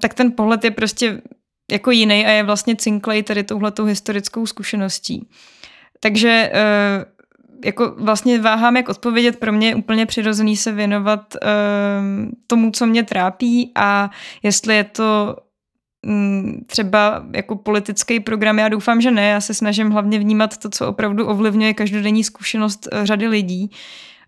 tak 0.00 0.14
ten 0.14 0.32
pohled 0.32 0.64
je 0.64 0.70
prostě 0.70 1.22
jako 1.70 1.90
jiný 1.90 2.26
a 2.26 2.30
je 2.30 2.42
vlastně 2.42 2.76
cinklej 2.76 3.22
tady 3.22 3.44
touhletou 3.44 3.84
historickou 3.84 4.46
zkušeností. 4.46 5.28
Takže 6.00 6.52
jako 7.64 7.94
vlastně 7.98 8.40
váhám, 8.40 8.76
jak 8.76 8.88
odpovědět. 8.88 9.38
Pro 9.38 9.52
mě 9.52 9.68
je 9.68 9.74
úplně 9.74 10.06
přirozený 10.06 10.56
se 10.56 10.72
věnovat 10.72 11.34
uh, 11.34 11.48
tomu, 12.46 12.70
co 12.70 12.86
mě 12.86 13.02
trápí 13.02 13.72
a 13.74 14.10
jestli 14.42 14.76
je 14.76 14.84
to 14.84 15.36
um, 16.06 16.64
třeba 16.66 17.26
jako 17.34 17.56
politický 17.56 18.20
program, 18.20 18.58
já 18.58 18.68
doufám, 18.68 19.00
že 19.00 19.10
ne. 19.10 19.28
Já 19.28 19.40
se 19.40 19.54
snažím 19.54 19.90
hlavně 19.90 20.18
vnímat 20.18 20.56
to, 20.56 20.70
co 20.70 20.88
opravdu 20.88 21.26
ovlivňuje 21.26 21.74
každodenní 21.74 22.24
zkušenost 22.24 22.88
uh, 22.92 23.04
řady 23.04 23.28
lidí. 23.28 23.70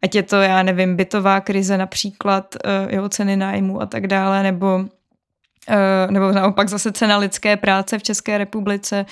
Ať 0.03 0.15
je 0.15 0.23
to, 0.23 0.37
já 0.37 0.63
nevím, 0.63 0.97
bytová 0.97 1.41
krize 1.41 1.79
například, 1.79 2.55
uh, 2.55 2.93
jeho 2.93 3.09
ceny 3.09 3.37
nájmu 3.37 3.83
a 3.83 3.87
tak 3.87 4.07
dále, 4.07 4.43
nebo 4.43 4.85
Eh, 4.85 4.98
nebo 6.11 6.33
naopak 6.33 6.69
zase 6.69 6.93
cena 6.93 7.19
lidské 7.19 7.57
práce 7.57 7.99
v 7.99 8.03
České 8.03 8.39
republice, 8.39 9.07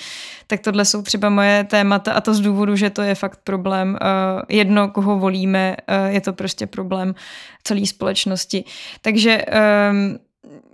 tak 0.47 0.59
tohle 0.59 0.85
jsou 0.85 1.01
třeba 1.01 1.29
moje 1.29 1.63
témata 1.63 2.13
a 2.13 2.21
to 2.21 2.33
z 2.33 2.39
důvodu, 2.39 2.75
že 2.75 2.89
to 2.89 3.01
je 3.01 3.15
fakt 3.15 3.39
problém. 3.43 3.97
Eh, 4.01 4.05
jedno, 4.49 4.87
koho 4.87 5.19
volíme, 5.19 5.75
eh, 5.87 6.11
je 6.11 6.21
to 6.21 6.33
prostě 6.33 6.67
problém 6.67 7.15
celé 7.63 7.85
společnosti. 7.85 8.63
Takže 9.01 9.43
ehm, 9.47 10.17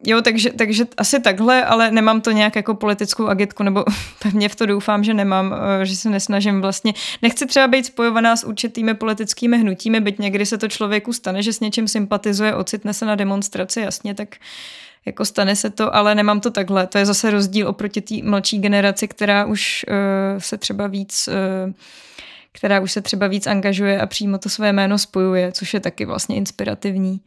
Jo, 0.05 0.21
takže, 0.21 0.49
takže 0.49 0.85
asi 0.97 1.19
takhle, 1.19 1.65
ale 1.65 1.91
nemám 1.91 2.21
to 2.21 2.31
nějak 2.31 2.55
jako 2.55 2.75
politickou 2.75 3.27
agitku, 3.27 3.63
nebo 3.63 3.85
pevně 4.23 4.49
v 4.49 4.55
to 4.55 4.65
doufám, 4.65 5.03
že 5.03 5.13
nemám, 5.13 5.55
že 5.83 5.95
se 5.95 6.09
nesnažím 6.09 6.61
vlastně. 6.61 6.93
Nechci 7.21 7.45
třeba 7.45 7.67
být 7.67 7.85
spojovaná 7.85 8.35
s 8.35 8.43
určitými 8.43 8.93
politickými 8.93 9.57
hnutími, 9.57 9.99
byť 9.99 10.19
někdy 10.19 10.45
se 10.45 10.57
to 10.57 10.67
člověku 10.67 11.13
stane, 11.13 11.43
že 11.43 11.53
s 11.53 11.59
něčím 11.59 11.87
sympatizuje, 11.87 12.55
ocitne 12.55 12.93
se 12.93 13.05
na 13.05 13.15
demonstraci, 13.15 13.81
jasně, 13.81 14.15
tak 14.15 14.35
jako 15.05 15.25
stane 15.25 15.55
se 15.55 15.69
to, 15.69 15.95
ale 15.95 16.15
nemám 16.15 16.39
to 16.39 16.51
takhle. 16.51 16.87
To 16.87 16.97
je 16.97 17.05
zase 17.05 17.31
rozdíl 17.31 17.67
oproti 17.67 18.01
té 18.01 18.15
mladší 18.23 18.59
generaci, 18.59 19.07
která 19.07 19.45
už 19.45 19.85
uh, 19.89 20.39
se 20.39 20.57
třeba 20.57 20.87
víc 20.87 21.29
uh, 21.67 21.73
která 22.53 22.79
už 22.79 22.91
se 22.91 23.01
třeba 23.01 23.27
víc 23.27 23.47
angažuje 23.47 24.01
a 24.01 24.05
přímo 24.05 24.37
to 24.37 24.49
své 24.49 24.73
jméno 24.73 24.97
spojuje, 24.97 25.51
což 25.51 25.73
je 25.73 25.79
taky 25.79 26.05
vlastně 26.05 26.35
inspirativní. 26.35 27.21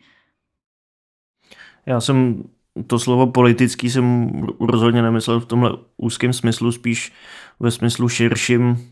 Já 1.86 2.00
jsem 2.00 2.44
to 2.86 2.98
slovo 2.98 3.26
politický 3.26 3.90
jsem 3.90 4.30
rozhodně 4.60 5.02
nemyslel 5.02 5.40
v 5.40 5.46
tomhle 5.46 5.70
úzkém 5.96 6.32
smyslu, 6.32 6.72
spíš 6.72 7.12
ve 7.60 7.70
smyslu 7.70 8.08
širším, 8.08 8.90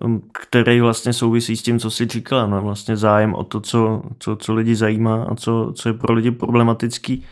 um, 0.00 0.30
který 0.32 0.80
vlastně 0.80 1.12
souvisí 1.12 1.56
s 1.56 1.62
tím, 1.62 1.78
co 1.78 1.90
jsi 1.90 2.06
říkala, 2.06 2.46
no 2.46 2.62
vlastně 2.62 2.96
zájem 2.96 3.34
o 3.34 3.44
to, 3.44 3.60
co, 3.60 4.02
co, 4.18 4.36
co 4.36 4.54
lidi 4.54 4.74
zajímá 4.74 5.24
a 5.24 5.34
co, 5.34 5.72
co 5.76 5.88
je 5.88 5.92
pro 5.92 6.14
lidi 6.14 6.30
problematický. 6.30 7.24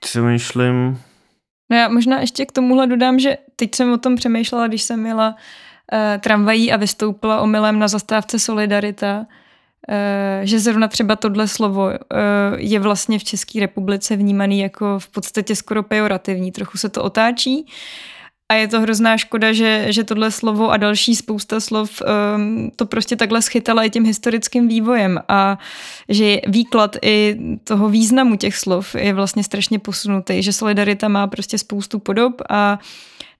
Přemýšlím. 0.00 0.98
No 1.70 1.76
já 1.76 1.88
možná 1.88 2.20
ještě 2.20 2.46
k 2.46 2.52
tomuhle 2.52 2.86
dodám, 2.86 3.18
že 3.18 3.36
teď 3.56 3.74
jsem 3.74 3.92
o 3.92 3.98
tom 3.98 4.16
přemýšlela, 4.16 4.68
když 4.68 4.82
jsem 4.82 5.00
měla 5.00 5.28
uh, 5.28 6.20
tramvají 6.20 6.72
a 6.72 6.76
vystoupila 6.76 7.40
omylem 7.40 7.78
na 7.78 7.88
zastávce 7.88 8.38
Solidarita, 8.38 9.26
že 10.42 10.58
zrovna 10.58 10.88
třeba 10.88 11.16
tohle 11.16 11.48
slovo 11.48 11.84
uh, 11.84 11.92
je 12.56 12.78
vlastně 12.80 13.18
v 13.18 13.24
České 13.24 13.60
republice 13.60 14.16
vnímaný 14.16 14.60
jako 14.60 14.98
v 14.98 15.08
podstatě 15.08 15.56
skoro 15.56 15.82
pejorativní. 15.82 16.52
Trochu 16.52 16.78
se 16.78 16.88
to 16.88 17.02
otáčí 17.02 17.66
A 18.48 18.54
je 18.54 18.68
to 18.68 18.80
hrozná 18.80 19.16
škoda, 19.16 19.52
že, 19.52 19.86
že 19.88 20.04
tohle 20.04 20.30
slovo 20.30 20.70
a 20.70 20.76
další 20.76 21.16
spousta 21.16 21.60
slov 21.60 22.02
um, 22.36 22.70
to 22.76 22.86
prostě 22.86 23.16
takhle 23.16 23.42
schytala 23.42 23.82
i 23.84 23.90
tím 23.90 24.04
historickým 24.04 24.68
vývojem 24.68 25.20
a 25.28 25.58
že 26.08 26.40
výklad 26.46 26.96
i 27.02 27.36
toho 27.64 27.88
významu 27.88 28.36
těch 28.36 28.56
slov 28.56 28.94
je 28.94 29.14
vlastně 29.14 29.44
strašně 29.44 29.78
posunutý, 29.78 30.42
že 30.42 30.52
solidarita 30.52 31.08
má 31.08 31.26
prostě 31.26 31.58
spoustu 31.58 31.98
podob 31.98 32.42
a 32.48 32.78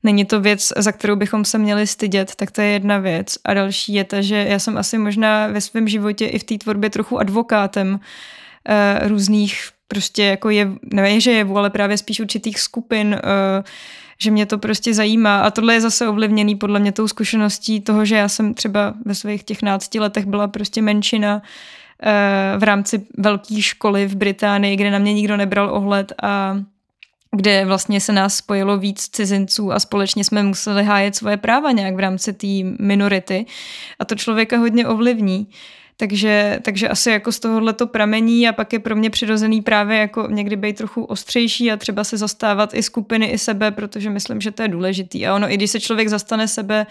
není 0.03 0.25
to 0.25 0.41
věc, 0.41 0.73
za 0.77 0.93
kterou 0.93 1.17
bychom 1.17 1.45
se 1.45 1.59
měli 1.59 1.87
stydět, 1.87 2.35
tak 2.35 2.51
to 2.51 2.61
je 2.61 2.69
jedna 2.69 2.99
věc. 2.99 3.39
A 3.45 3.55
další 3.55 3.95
je 3.95 4.05
ta, 4.05 4.21
že 4.21 4.47
já 4.49 4.59
jsem 4.59 4.79
asi 4.79 4.99
možná 4.99 5.47
ve 5.47 5.61
svém 5.61 5.89
životě 5.89 6.27
i 6.27 6.39
v 6.39 6.45
té 6.45 6.59
tvorbě 6.59 6.91
trochu 6.91 7.19
advokátem 7.19 7.93
uh, 7.93 9.09
různých 9.09 9.69
prostě 9.89 10.25
jako 10.25 10.51
je, 10.51 10.71
nevím, 10.83 11.21
že 11.21 11.31
jevu, 11.31 11.59
ale 11.59 11.71
právě 11.71 11.99
spíš 11.99 12.21
určitých 12.21 12.61
skupin, 12.61 13.09
uh, 13.09 13.65
že 14.19 14.31
mě 14.31 14.47
to 14.47 14.59
prostě 14.59 14.95
zajímá. 14.95 15.41
A 15.41 15.51
tohle 15.51 15.75
je 15.75 15.81
zase 15.81 16.09
ovlivněný 16.09 16.55
podle 16.55 16.81
mě 16.81 16.93
tou 16.93 17.09
zkušeností 17.09 17.81
toho, 17.81 18.05
že 18.05 18.17
já 18.17 18.29
jsem 18.29 18.55
třeba 18.55 18.95
ve 19.05 19.15
svých 19.15 19.45
těch 19.45 19.63
nácti 19.63 20.01
letech 20.01 20.27
byla 20.27 20.49
prostě 20.49 20.83
menšina 20.83 21.35
uh, 21.35 21.41
v 22.61 22.63
rámci 22.63 23.07
velké 23.19 23.63
školy 23.63 24.07
v 24.07 24.17
Británii, 24.17 24.77
kde 24.77 24.91
na 24.91 24.99
mě 24.99 25.13
nikdo 25.13 25.37
nebral 25.37 25.75
ohled 25.75 26.13
a 26.23 26.57
kde 27.37 27.65
vlastně 27.65 28.01
se 28.01 28.13
nás 28.13 28.37
spojilo 28.37 28.79
víc 28.79 29.09
cizinců 29.09 29.73
a 29.73 29.81
společně 29.81 30.25
jsme 30.25 30.43
museli 30.43 30.85
hájet 30.85 31.17
svoje 31.17 31.37
práva 31.37 31.73
nějak 31.73 31.95
v 31.95 32.01
rámci 32.01 32.33
té 32.33 32.47
minority. 32.85 33.47
A 33.99 34.05
to 34.05 34.15
člověka 34.15 34.59
hodně 34.59 34.87
ovlivní. 34.87 35.49
Takže, 35.97 36.59
takže 36.63 36.89
asi 36.89 37.11
jako 37.11 37.33
z 37.33 37.41
tohohle 37.41 37.73
to 37.73 37.87
pramení 37.87 38.49
a 38.49 38.53
pak 38.53 38.73
je 38.73 38.79
pro 38.79 38.97
mě 38.97 39.11
přirozený 39.11 39.63
právě 39.63 39.99
jako 39.99 40.29
někdy 40.31 40.57
být 40.57 40.77
trochu 40.77 41.05
ostřejší 41.05 41.73
a 41.73 41.77
třeba 41.77 42.05
se 42.05 42.17
zastávat 42.17 42.75
i 42.75 42.83
skupiny, 42.83 43.27
i 43.27 43.39
sebe, 43.39 43.71
protože 43.71 44.11
myslím, 44.11 44.41
že 44.41 44.51
to 44.51 44.63
je 44.63 44.69
důležitý. 44.69 45.27
A 45.27 45.35
ono, 45.35 45.53
i 45.53 45.55
když 45.57 45.71
se 45.71 45.81
člověk 45.81 46.09
zastane 46.09 46.49
sebe 46.49 46.87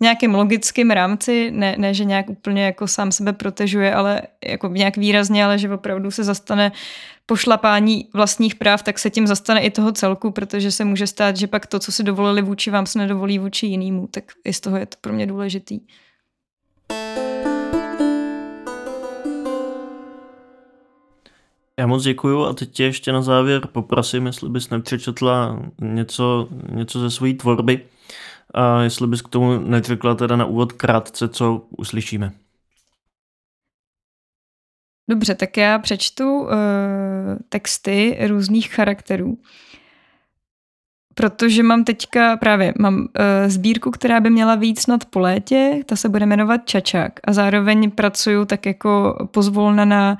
nějakým 0.00 0.34
logickým 0.34 0.90
rámci, 0.90 1.50
ne, 1.50 1.74
ne 1.78 1.94
že 1.94 2.04
nějak 2.04 2.30
úplně 2.30 2.64
jako 2.64 2.88
sám 2.88 3.12
sebe 3.12 3.32
protežuje, 3.32 3.94
ale 3.94 4.22
jako 4.44 4.68
nějak 4.68 4.96
výrazně, 4.96 5.44
ale 5.44 5.58
že 5.58 5.74
opravdu 5.74 6.10
se 6.10 6.24
zastane 6.24 6.72
pošlapání 7.26 8.08
vlastních 8.14 8.54
práv, 8.54 8.82
tak 8.82 8.98
se 8.98 9.10
tím 9.10 9.26
zastane 9.26 9.60
i 9.60 9.70
toho 9.70 9.92
celku, 9.92 10.30
protože 10.30 10.70
se 10.70 10.84
může 10.84 11.06
stát, 11.06 11.36
že 11.36 11.46
pak 11.46 11.66
to, 11.66 11.78
co 11.78 11.92
si 11.92 12.02
dovolili 12.02 12.42
vůči 12.42 12.70
vám, 12.70 12.86
se 12.86 12.98
nedovolí 12.98 13.38
vůči 13.38 13.66
jinému. 13.66 14.06
Tak 14.10 14.24
i 14.44 14.52
z 14.52 14.60
toho 14.60 14.76
je 14.76 14.86
to 14.86 14.96
pro 15.00 15.12
mě 15.12 15.26
důležitý. 15.26 15.80
Já 21.78 21.86
moc 21.86 22.02
děkuju 22.02 22.44
a 22.44 22.52
teď 22.52 22.70
tě 22.70 22.84
ještě 22.84 23.12
na 23.12 23.22
závěr 23.22 23.66
poprosím, 23.66 24.26
jestli 24.26 24.48
bys 24.48 24.70
nepřečetla 24.70 25.62
něco, 25.80 26.48
něco 26.72 27.00
ze 27.00 27.10
své 27.10 27.32
tvorby 27.32 27.84
a 28.54 28.82
jestli 28.82 29.06
bys 29.06 29.22
k 29.22 29.28
tomu 29.28 29.58
neřekla 29.58 30.14
teda 30.14 30.36
na 30.36 30.44
úvod 30.44 30.72
krátce, 30.72 31.28
co 31.28 31.62
uslyšíme. 31.76 32.32
Dobře, 35.08 35.34
tak 35.34 35.56
já 35.56 35.78
přečtu 35.78 36.40
uh, 36.40 36.48
texty 37.48 38.18
různých 38.26 38.74
charakterů. 38.74 39.38
Protože 41.14 41.62
mám 41.62 41.84
teďka 41.84 42.36
právě 42.36 42.74
mám 42.78 42.94
uh, 42.94 43.06
sbírku, 43.46 43.90
která 43.90 44.20
by 44.20 44.30
měla 44.30 44.54
víc 44.54 44.86
nad 44.86 45.04
po 45.04 45.18
létě, 45.18 45.80
ta 45.86 45.96
se 45.96 46.08
bude 46.08 46.26
jmenovat 46.26 46.60
Čačák 46.64 47.12
a 47.24 47.32
zároveň 47.32 47.90
pracuju 47.90 48.44
tak 48.44 48.66
jako 48.66 49.18
pozvolna 49.30 49.84
na 49.84 50.18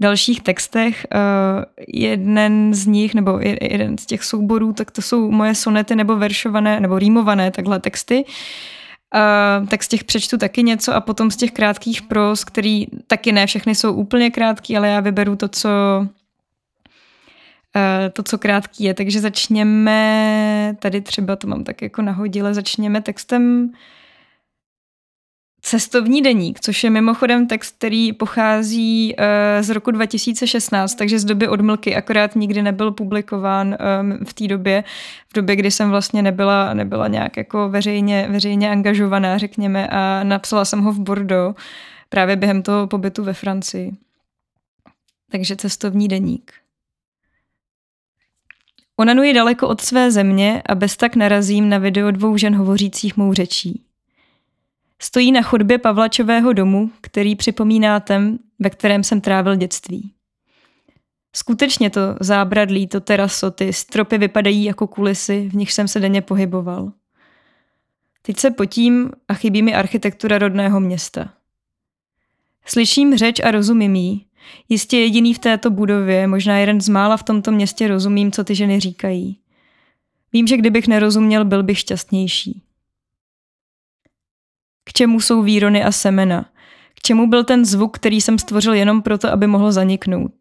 dalších 0.00 0.40
textech. 0.40 1.06
Uh, 1.14 1.64
jeden 1.88 2.74
z 2.74 2.86
nich, 2.86 3.14
nebo 3.14 3.40
jeden 3.62 3.98
z 3.98 4.06
těch 4.06 4.24
souborů, 4.24 4.72
tak 4.72 4.90
to 4.90 5.02
jsou 5.02 5.30
moje 5.30 5.54
sonety 5.54 5.96
nebo 5.96 6.16
veršované, 6.16 6.80
nebo 6.80 6.98
rýmované 6.98 7.50
takhle 7.50 7.80
texty. 7.80 8.24
Uh, 8.24 8.30
tak 9.68 9.82
z 9.82 9.88
těch 9.88 10.04
přečtu 10.04 10.38
taky 10.38 10.62
něco 10.62 10.94
a 10.94 11.00
potom 11.00 11.30
z 11.30 11.36
těch 11.36 11.52
krátkých 11.52 12.02
pros, 12.02 12.44
který 12.44 12.86
taky 13.06 13.32
ne 13.32 13.46
všechny 13.46 13.74
jsou 13.74 13.92
úplně 13.92 14.30
krátký, 14.30 14.76
ale 14.76 14.88
já 14.88 15.00
vyberu 15.00 15.36
to, 15.36 15.48
co 15.48 15.68
uh, 16.00 16.06
to, 18.12 18.22
co 18.22 18.38
krátký 18.38 18.84
je. 18.84 18.94
Takže 18.94 19.20
začněme, 19.20 20.76
tady 20.78 21.00
třeba 21.00 21.36
to 21.36 21.46
mám 21.46 21.64
tak 21.64 21.82
jako 21.82 22.02
nahodile, 22.02 22.54
začněme 22.54 23.00
textem 23.00 23.70
Cestovní 25.66 26.22
deník, 26.22 26.60
což 26.60 26.84
je 26.84 26.90
mimochodem 26.90 27.46
text, 27.46 27.74
který 27.76 28.12
pochází 28.12 29.14
uh, 29.18 29.62
z 29.62 29.70
roku 29.70 29.90
2016, 29.90 30.94
takže 30.94 31.18
z 31.18 31.24
doby 31.24 31.48
odmlky, 31.48 31.96
akorát 31.96 32.36
nikdy 32.36 32.62
nebyl 32.62 32.90
publikován 32.90 33.76
um, 34.00 34.24
v 34.24 34.34
té 34.34 34.46
době, 34.48 34.84
v 35.28 35.34
době, 35.34 35.56
kdy 35.56 35.70
jsem 35.70 35.90
vlastně 35.90 36.22
nebyla, 36.22 36.74
nebyla 36.74 37.08
nějak 37.08 37.36
jako 37.36 37.68
veřejně, 37.68 38.28
veřejně 38.30 38.70
angažovaná, 38.70 39.38
řekněme, 39.38 39.88
a 39.88 40.24
napsala 40.24 40.64
jsem 40.64 40.80
ho 40.80 40.92
v 40.92 41.00
Bordeaux 41.00 41.60
právě 42.08 42.36
během 42.36 42.62
toho 42.62 42.86
pobytu 42.86 43.24
ve 43.24 43.32
Francii. 43.32 43.92
Takže 45.30 45.56
cestovní 45.56 46.08
deník. 46.08 46.52
Onanuji 48.96 49.32
daleko 49.32 49.68
od 49.68 49.80
své 49.80 50.10
země 50.10 50.62
a 50.66 50.74
bez 50.74 50.96
tak 50.96 51.16
narazím 51.16 51.68
na 51.68 51.78
video 51.78 52.10
dvou 52.10 52.36
žen 52.36 52.56
hovořících 52.56 53.16
mou 53.16 53.34
řečí. 53.34 53.82
Stojí 55.04 55.32
na 55.32 55.42
chodbě 55.42 55.78
Pavlačového 55.78 56.52
domu, 56.52 56.90
který 57.00 57.36
připomíná 57.36 58.00
ten, 58.00 58.38
ve 58.58 58.70
kterém 58.70 59.04
jsem 59.04 59.20
trávil 59.20 59.56
dětství. 59.56 60.12
Skutečně 61.36 61.90
to 61.90 62.00
zábradlí, 62.20 62.86
to 62.86 63.00
teraso, 63.00 63.50
ty 63.50 63.72
stropy 63.72 64.18
vypadají 64.18 64.64
jako 64.64 64.86
kulisy, 64.86 65.48
v 65.48 65.54
nich 65.54 65.72
jsem 65.72 65.88
se 65.88 66.00
denně 66.00 66.22
pohyboval. 66.22 66.92
Teď 68.22 68.38
se 68.38 68.50
potím 68.50 69.10
a 69.28 69.34
chybí 69.34 69.62
mi 69.62 69.74
architektura 69.74 70.38
rodného 70.38 70.80
města. 70.80 71.32
Slyším 72.66 73.16
řeč 73.16 73.40
a 73.40 73.50
rozumím 73.50 73.94
jí. 73.94 74.26
Jistě 74.68 74.98
jediný 74.98 75.34
v 75.34 75.38
této 75.38 75.70
budově, 75.70 76.26
možná 76.26 76.58
jeden 76.58 76.80
z 76.80 76.88
mála 76.88 77.16
v 77.16 77.22
tomto 77.22 77.52
městě 77.52 77.88
rozumím, 77.88 78.32
co 78.32 78.44
ty 78.44 78.54
ženy 78.54 78.80
říkají. 78.80 79.38
Vím, 80.32 80.46
že 80.46 80.56
kdybych 80.56 80.88
nerozuměl, 80.88 81.44
byl 81.44 81.62
bych 81.62 81.78
šťastnější. 81.78 82.62
K 84.84 84.92
čemu 84.92 85.20
jsou 85.20 85.42
výrony 85.42 85.84
a 85.84 85.92
semena? 85.92 86.46
K 86.94 87.00
čemu 87.02 87.26
byl 87.26 87.44
ten 87.44 87.64
zvuk, 87.64 87.96
který 87.96 88.20
jsem 88.20 88.38
stvořil 88.38 88.74
jenom 88.74 89.02
proto, 89.02 89.32
aby 89.32 89.46
mohl 89.46 89.72
zaniknout? 89.72 90.32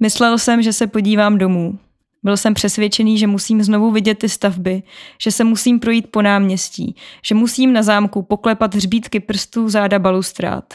Myslel 0.00 0.38
jsem, 0.38 0.62
že 0.62 0.72
se 0.72 0.86
podívám 0.86 1.38
domů. 1.38 1.78
Byl 2.22 2.36
jsem 2.36 2.54
přesvědčený, 2.54 3.18
že 3.18 3.26
musím 3.26 3.62
znovu 3.62 3.90
vidět 3.90 4.18
ty 4.18 4.28
stavby, 4.28 4.82
že 5.22 5.30
se 5.30 5.44
musím 5.44 5.80
projít 5.80 6.10
po 6.10 6.22
náměstí, 6.22 6.96
že 7.22 7.34
musím 7.34 7.72
na 7.72 7.82
zámku 7.82 8.22
poklepat 8.22 8.74
hřbítky 8.74 9.20
prstů 9.20 9.68
záda 9.68 9.98
balustrát. 9.98 10.74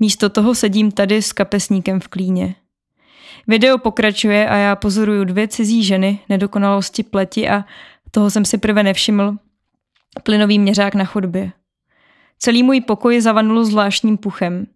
Místo 0.00 0.28
toho 0.28 0.54
sedím 0.54 0.92
tady 0.92 1.22
s 1.22 1.32
kapesníkem 1.32 2.00
v 2.00 2.08
klíně. 2.08 2.54
Video 3.46 3.78
pokračuje 3.78 4.48
a 4.48 4.56
já 4.56 4.76
pozoruju 4.76 5.24
dvě 5.24 5.48
cizí 5.48 5.84
ženy, 5.84 6.18
nedokonalosti 6.28 7.02
pleti 7.02 7.48
a 7.48 7.64
toho 8.10 8.30
jsem 8.30 8.44
si 8.44 8.58
prve 8.58 8.82
nevšiml, 8.82 9.36
plynový 10.22 10.58
měřák 10.58 10.94
na 10.94 11.04
chodbě. 11.04 11.52
Celý 12.42 12.62
můj 12.62 12.80
pokoj 12.80 13.20
zavanulo 13.20 13.64
zvláštním 13.64 14.18
puchem. 14.18 14.66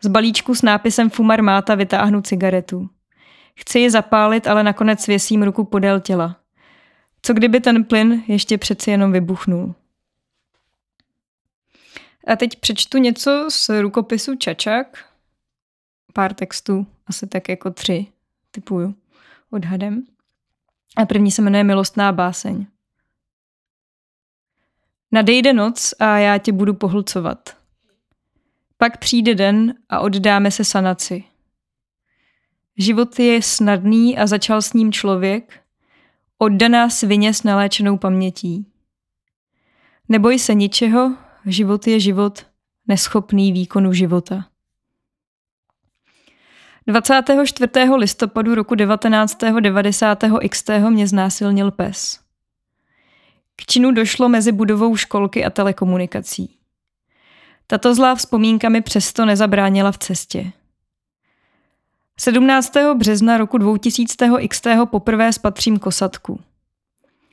Z 0.00 0.08
balíčku 0.08 0.54
s 0.54 0.62
nápisem 0.62 1.10
Fumar 1.10 1.42
Máta 1.42 1.74
vytáhnu 1.74 2.22
cigaretu. 2.22 2.88
Chci 3.54 3.78
ji 3.78 3.90
zapálit, 3.90 4.46
ale 4.46 4.62
nakonec 4.62 5.06
věsím 5.06 5.42
ruku 5.42 5.64
podél 5.64 6.00
těla. 6.00 6.36
Co 7.22 7.34
kdyby 7.34 7.60
ten 7.60 7.84
plyn 7.84 8.22
ještě 8.26 8.58
přeci 8.58 8.90
jenom 8.90 9.12
vybuchnul? 9.12 9.74
A 12.26 12.36
teď 12.36 12.60
přečtu 12.60 12.98
něco 12.98 13.48
z 13.50 13.80
rukopisu 13.80 14.36
Čačak. 14.36 15.04
Pár 16.12 16.34
textů, 16.34 16.86
asi 17.06 17.26
tak 17.26 17.48
jako 17.48 17.70
tři, 17.70 18.06
typuju, 18.50 18.94
odhadem. 19.50 20.04
A 20.96 21.06
první 21.06 21.30
se 21.30 21.42
jmenuje 21.42 21.64
Milostná 21.64 22.12
báseň. 22.12 22.66
Nadejde 25.12 25.52
noc 25.52 25.94
a 25.98 26.18
já 26.18 26.38
tě 26.38 26.52
budu 26.52 26.74
pohlcovat. 26.74 27.56
Pak 28.76 28.98
přijde 28.98 29.34
den 29.34 29.74
a 29.88 30.00
oddáme 30.00 30.50
se 30.50 30.64
sanaci. 30.64 31.24
Život 32.76 33.18
je 33.18 33.42
snadný 33.42 34.18
a 34.18 34.26
začal 34.26 34.62
s 34.62 34.72
ním 34.72 34.92
člověk, 34.92 35.60
oddaná 36.38 36.90
svině 36.90 37.34
s 37.34 37.42
naléčenou 37.42 37.98
pamětí. 37.98 38.66
Neboj 40.08 40.38
se 40.38 40.54
ničeho, 40.54 41.16
život 41.46 41.86
je 41.86 42.00
život, 42.00 42.46
neschopný 42.88 43.52
výkonu 43.52 43.92
života. 43.92 44.46
24. 46.86 47.70
listopadu 47.96 48.54
roku 48.54 48.74
1990. 48.74 50.24
XT 50.48 50.70
mě 50.88 51.06
znásilnil 51.06 51.70
pes. 51.70 52.29
K 53.60 53.66
činu 53.66 53.90
došlo 53.90 54.28
mezi 54.28 54.52
budovou 54.52 54.96
školky 54.96 55.44
a 55.44 55.50
telekomunikací. 55.50 56.56
Tato 57.66 57.94
zlá 57.94 58.14
vzpomínka 58.14 58.68
mi 58.68 58.80
přesto 58.80 59.24
nezabránila 59.24 59.92
v 59.92 59.98
cestě. 59.98 60.52
17. 62.18 62.72
března 62.94 63.38
roku 63.38 63.58
2000 63.58 64.48
XT 64.48 64.66
poprvé 64.90 65.32
spatřím 65.32 65.78
kosatku. 65.78 66.40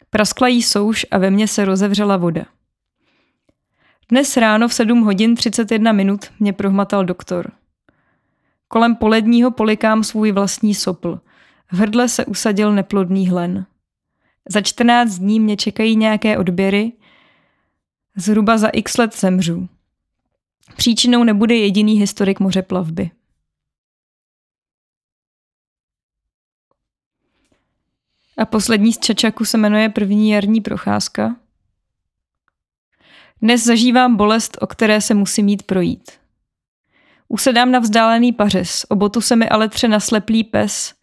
Praskla 0.09 0.47
jí 0.47 0.63
souš 0.63 1.05
a 1.11 1.17
ve 1.17 1.29
mně 1.31 1.47
se 1.47 1.65
rozevřela 1.65 2.17
voda. 2.17 2.45
Dnes 4.09 4.37
ráno 4.37 4.67
v 4.67 4.73
7 4.73 5.01
hodin 5.01 5.35
31 5.35 5.91
minut 5.91 6.25
mě 6.39 6.53
prohmatal 6.53 7.05
doktor. 7.05 7.51
Kolem 8.67 8.95
poledního 8.95 9.51
polikám 9.51 10.03
svůj 10.03 10.31
vlastní 10.31 10.75
sopl. 10.75 11.19
V 11.71 11.77
hrdle 11.77 12.09
se 12.09 12.25
usadil 12.25 12.73
neplodný 12.73 13.29
hlen. 13.29 13.65
Za 14.49 14.61
14 14.61 15.17
dní 15.17 15.39
mě 15.39 15.57
čekají 15.57 15.95
nějaké 15.95 16.37
odběry. 16.37 16.91
Zhruba 18.15 18.57
za 18.57 18.67
x 18.67 18.97
let 18.97 19.19
zemřu. 19.19 19.69
Příčinou 20.75 21.23
nebude 21.23 21.55
jediný 21.55 21.99
historik 21.99 22.39
moře 22.39 22.61
plavby. 22.61 23.11
A 28.37 28.45
poslední 28.45 28.93
z 28.93 28.99
Čačaku 28.99 29.45
se 29.45 29.57
jmenuje 29.57 29.89
První 29.89 30.29
jarní 30.29 30.61
procházka. 30.61 31.35
Dnes 33.41 33.63
zažívám 33.63 34.15
bolest, 34.15 34.57
o 34.61 34.67
které 34.67 35.01
se 35.01 35.13
musím 35.13 35.45
mít 35.45 35.63
projít. 35.63 36.11
Usedám 37.27 37.71
na 37.71 37.79
vzdálený 37.79 38.33
pařez, 38.33 38.85
o 38.89 38.95
botu 38.95 39.21
se 39.21 39.35
mi 39.35 39.49
ale 39.49 39.69
tře 39.69 39.87
nasleplý 39.87 40.43
pes, 40.43 40.93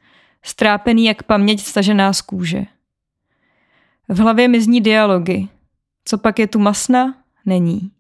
strápený 0.42 1.04
jak 1.04 1.22
paměť 1.22 1.60
stažená 1.60 2.12
z 2.12 2.20
kůže. 2.20 2.73
V 4.08 4.18
hlavě 4.18 4.48
mi 4.48 4.60
zní 4.60 4.80
dialogy. 4.80 5.48
Co 6.04 6.18
pak 6.18 6.38
je 6.38 6.46
tu 6.46 6.58
masna? 6.58 7.24
Není. 7.46 7.90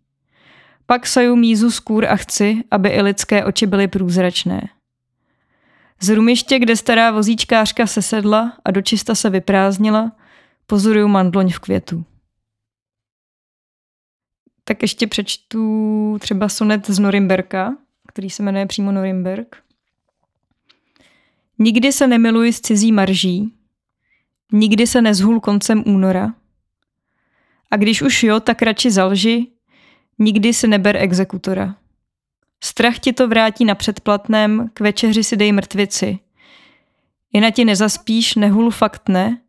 Pak 0.86 1.06
saju 1.06 1.36
mízu 1.36 1.70
z 1.70 1.80
kůr 1.80 2.04
a 2.04 2.16
chci, 2.16 2.64
aby 2.70 2.88
i 2.88 3.02
lidské 3.02 3.44
oči 3.44 3.66
byly 3.66 3.88
průzračné. 3.88 4.68
Z 6.00 6.08
rumiště, 6.08 6.58
kde 6.58 6.76
stará 6.76 7.10
vozíčkářka 7.10 7.86
sesedla 7.86 8.52
a 8.64 8.70
dočista 8.70 9.14
se 9.14 9.30
vyprázdnila, 9.30 10.12
pozoruju 10.66 11.08
mandloň 11.08 11.52
v 11.52 11.58
květu. 11.58 12.04
Tak 14.64 14.82
ještě 14.82 15.06
přečtu 15.06 16.16
třeba 16.20 16.48
sonet 16.48 16.86
z 16.86 16.98
Norimberka, 16.98 17.76
který 18.08 18.30
se 18.30 18.42
jmenuje 18.42 18.66
přímo 18.66 18.92
Norimberg. 18.92 19.56
Nikdy 21.58 21.92
se 21.92 22.06
nemiluji 22.06 22.52
s 22.52 22.60
cizí 22.60 22.92
marží, 22.92 23.53
nikdy 24.52 24.86
se 24.86 25.02
nezhul 25.02 25.40
koncem 25.40 25.82
února. 25.86 26.34
A 27.70 27.76
když 27.76 28.02
už 28.02 28.22
jo, 28.22 28.40
tak 28.40 28.62
radši 28.62 28.90
zalži, 28.90 29.46
nikdy 30.18 30.52
se 30.52 30.66
neber 30.66 30.96
exekutora. 30.96 31.76
Strach 32.64 32.98
ti 32.98 33.12
to 33.12 33.28
vrátí 33.28 33.64
na 33.64 33.74
předplatném, 33.74 34.70
k 34.74 34.80
večeři 34.80 35.24
si 35.24 35.36
dej 35.36 35.52
mrtvici. 35.52 36.18
Jina 37.32 37.50
ti 37.50 37.64
nezaspíš, 37.64 38.34
nehul 38.34 38.70
fakt 38.70 39.08
ne. 39.08 39.40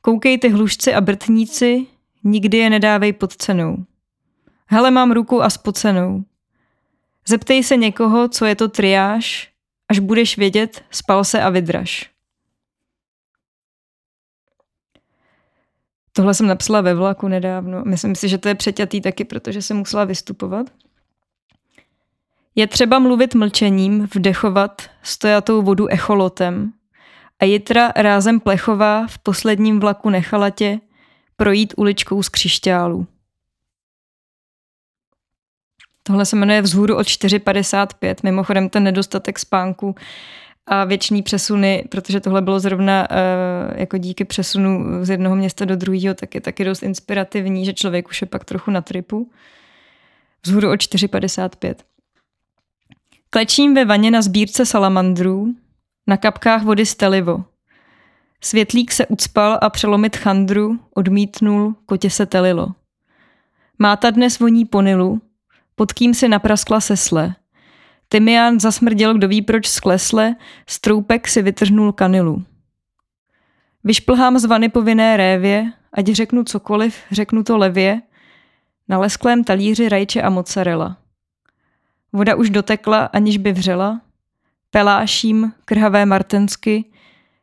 Koukej 0.00 0.38
ty 0.38 0.48
hlušci 0.48 0.94
a 0.94 1.00
brtníci, 1.00 1.86
nikdy 2.24 2.58
je 2.58 2.70
nedávej 2.70 3.12
pod 3.12 3.36
cenou. 3.36 3.84
Hele, 4.66 4.90
mám 4.90 5.12
ruku 5.12 5.42
a 5.42 5.50
spocenou. 5.50 6.24
Zeptej 7.26 7.62
se 7.62 7.76
někoho, 7.76 8.28
co 8.28 8.44
je 8.44 8.54
to 8.54 8.68
triáž, 8.68 9.50
až 9.88 9.98
budeš 9.98 10.38
vědět, 10.38 10.84
spal 10.90 11.24
se 11.24 11.42
a 11.42 11.50
vydraž. 11.50 12.10
Tohle 16.18 16.34
jsem 16.34 16.46
napsala 16.46 16.80
ve 16.80 16.94
vlaku 16.94 17.28
nedávno. 17.28 17.82
Myslím 17.84 18.14
si, 18.14 18.28
že 18.28 18.38
to 18.38 18.48
je 18.48 18.54
přeťatý 18.54 19.00
taky, 19.00 19.24
protože 19.24 19.62
jsem 19.62 19.76
musela 19.76 20.04
vystupovat. 20.04 20.66
Je 22.54 22.66
třeba 22.66 22.98
mluvit 22.98 23.34
mlčením, 23.34 24.08
vdechovat 24.14 24.82
stojatou 25.02 25.62
vodu 25.62 25.86
echolotem 25.86 26.72
a 27.40 27.44
Jitra 27.44 27.92
rázem 27.96 28.40
plechová 28.40 29.06
v 29.06 29.18
posledním 29.18 29.80
vlaku 29.80 30.10
nechala 30.10 30.50
tě 30.50 30.80
projít 31.36 31.74
uličkou 31.76 32.22
z 32.22 32.28
křišťálu. 32.28 33.06
Tohle 36.02 36.26
se 36.26 36.36
jmenuje 36.36 36.62
Vzhůru 36.62 36.96
od 36.96 37.06
4.55. 37.06 38.14
Mimochodem 38.22 38.68
ten 38.68 38.84
nedostatek 38.84 39.38
spánku 39.38 39.94
a 40.68 40.84
věčný 40.84 41.22
přesuny, 41.22 41.84
protože 41.88 42.20
tohle 42.20 42.42
bylo 42.42 42.60
zrovna 42.60 43.08
uh, 43.10 43.16
jako 43.80 43.98
díky 43.98 44.24
přesunu 44.24 45.04
z 45.04 45.10
jednoho 45.10 45.36
města 45.36 45.64
do 45.64 45.76
druhého, 45.76 46.14
tak 46.14 46.34
je 46.34 46.40
taky 46.40 46.64
dost 46.64 46.82
inspirativní, 46.82 47.64
že 47.64 47.72
člověk 47.72 48.08
už 48.08 48.20
je 48.20 48.26
pak 48.26 48.44
trochu 48.44 48.70
na 48.70 48.80
tripu. 48.80 49.30
Vzhůru 50.46 50.70
od 50.70 50.80
4.55. 50.80 51.74
Klečím 53.30 53.74
ve 53.74 53.84
vaně 53.84 54.10
na 54.10 54.22
sbírce 54.22 54.66
salamandrů, 54.66 55.54
na 56.06 56.16
kapkách 56.16 56.62
vody 56.62 56.86
stelivo. 56.86 57.44
Světlík 58.40 58.92
se 58.92 59.06
ucpal 59.06 59.58
a 59.62 59.70
přelomit 59.70 60.16
chandru 60.16 60.78
odmítnul, 60.94 61.74
kotě 61.86 62.10
se 62.10 62.26
telilo. 62.26 62.68
Máta 63.78 64.10
dnes 64.10 64.38
voní 64.38 64.64
ponilu, 64.64 65.20
pod 65.74 65.92
kým 65.92 66.14
si 66.14 66.28
napraskla 66.28 66.80
sesle. 66.80 67.34
Tymián 68.08 68.60
zasmrděl, 68.60 69.14
kdo 69.14 69.28
ví 69.28 69.42
proč 69.42 69.66
sklesle, 69.66 70.36
stroupek 70.66 71.28
si 71.28 71.42
vytrhnul 71.42 71.92
kanilu. 71.92 72.44
Vyšplhám 73.84 74.38
z 74.38 74.44
vany 74.44 74.68
povinné 74.68 75.16
révě, 75.16 75.72
ať 75.92 76.06
řeknu 76.06 76.44
cokoliv, 76.44 76.96
řeknu 77.10 77.44
to 77.44 77.58
levě, 77.58 78.02
na 78.88 78.98
lesklém 78.98 79.44
talíři 79.44 79.88
rajče 79.88 80.22
a 80.22 80.30
mozzarella. 80.30 80.96
Voda 82.12 82.34
už 82.34 82.50
dotekla, 82.50 83.04
aniž 83.04 83.36
by 83.36 83.52
vřela. 83.52 84.00
Peláším, 84.70 85.52
krhavé 85.64 86.06
martensky. 86.06 86.84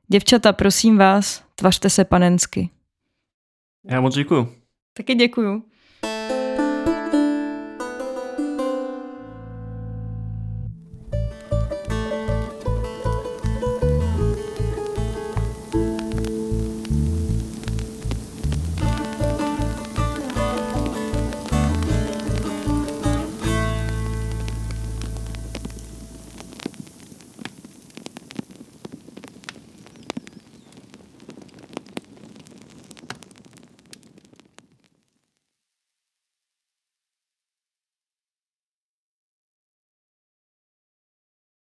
Děvčata, 0.08 0.54
prosím 0.54 0.98
vás, 0.98 1.44
tvařte 1.56 1.90
se 1.90 2.06
panensky. 2.06 2.70
Já 3.84 4.02
moc 4.02 4.16
děkuju. 4.16 4.50
Taky 4.94 5.16
děkuju. 5.16 5.64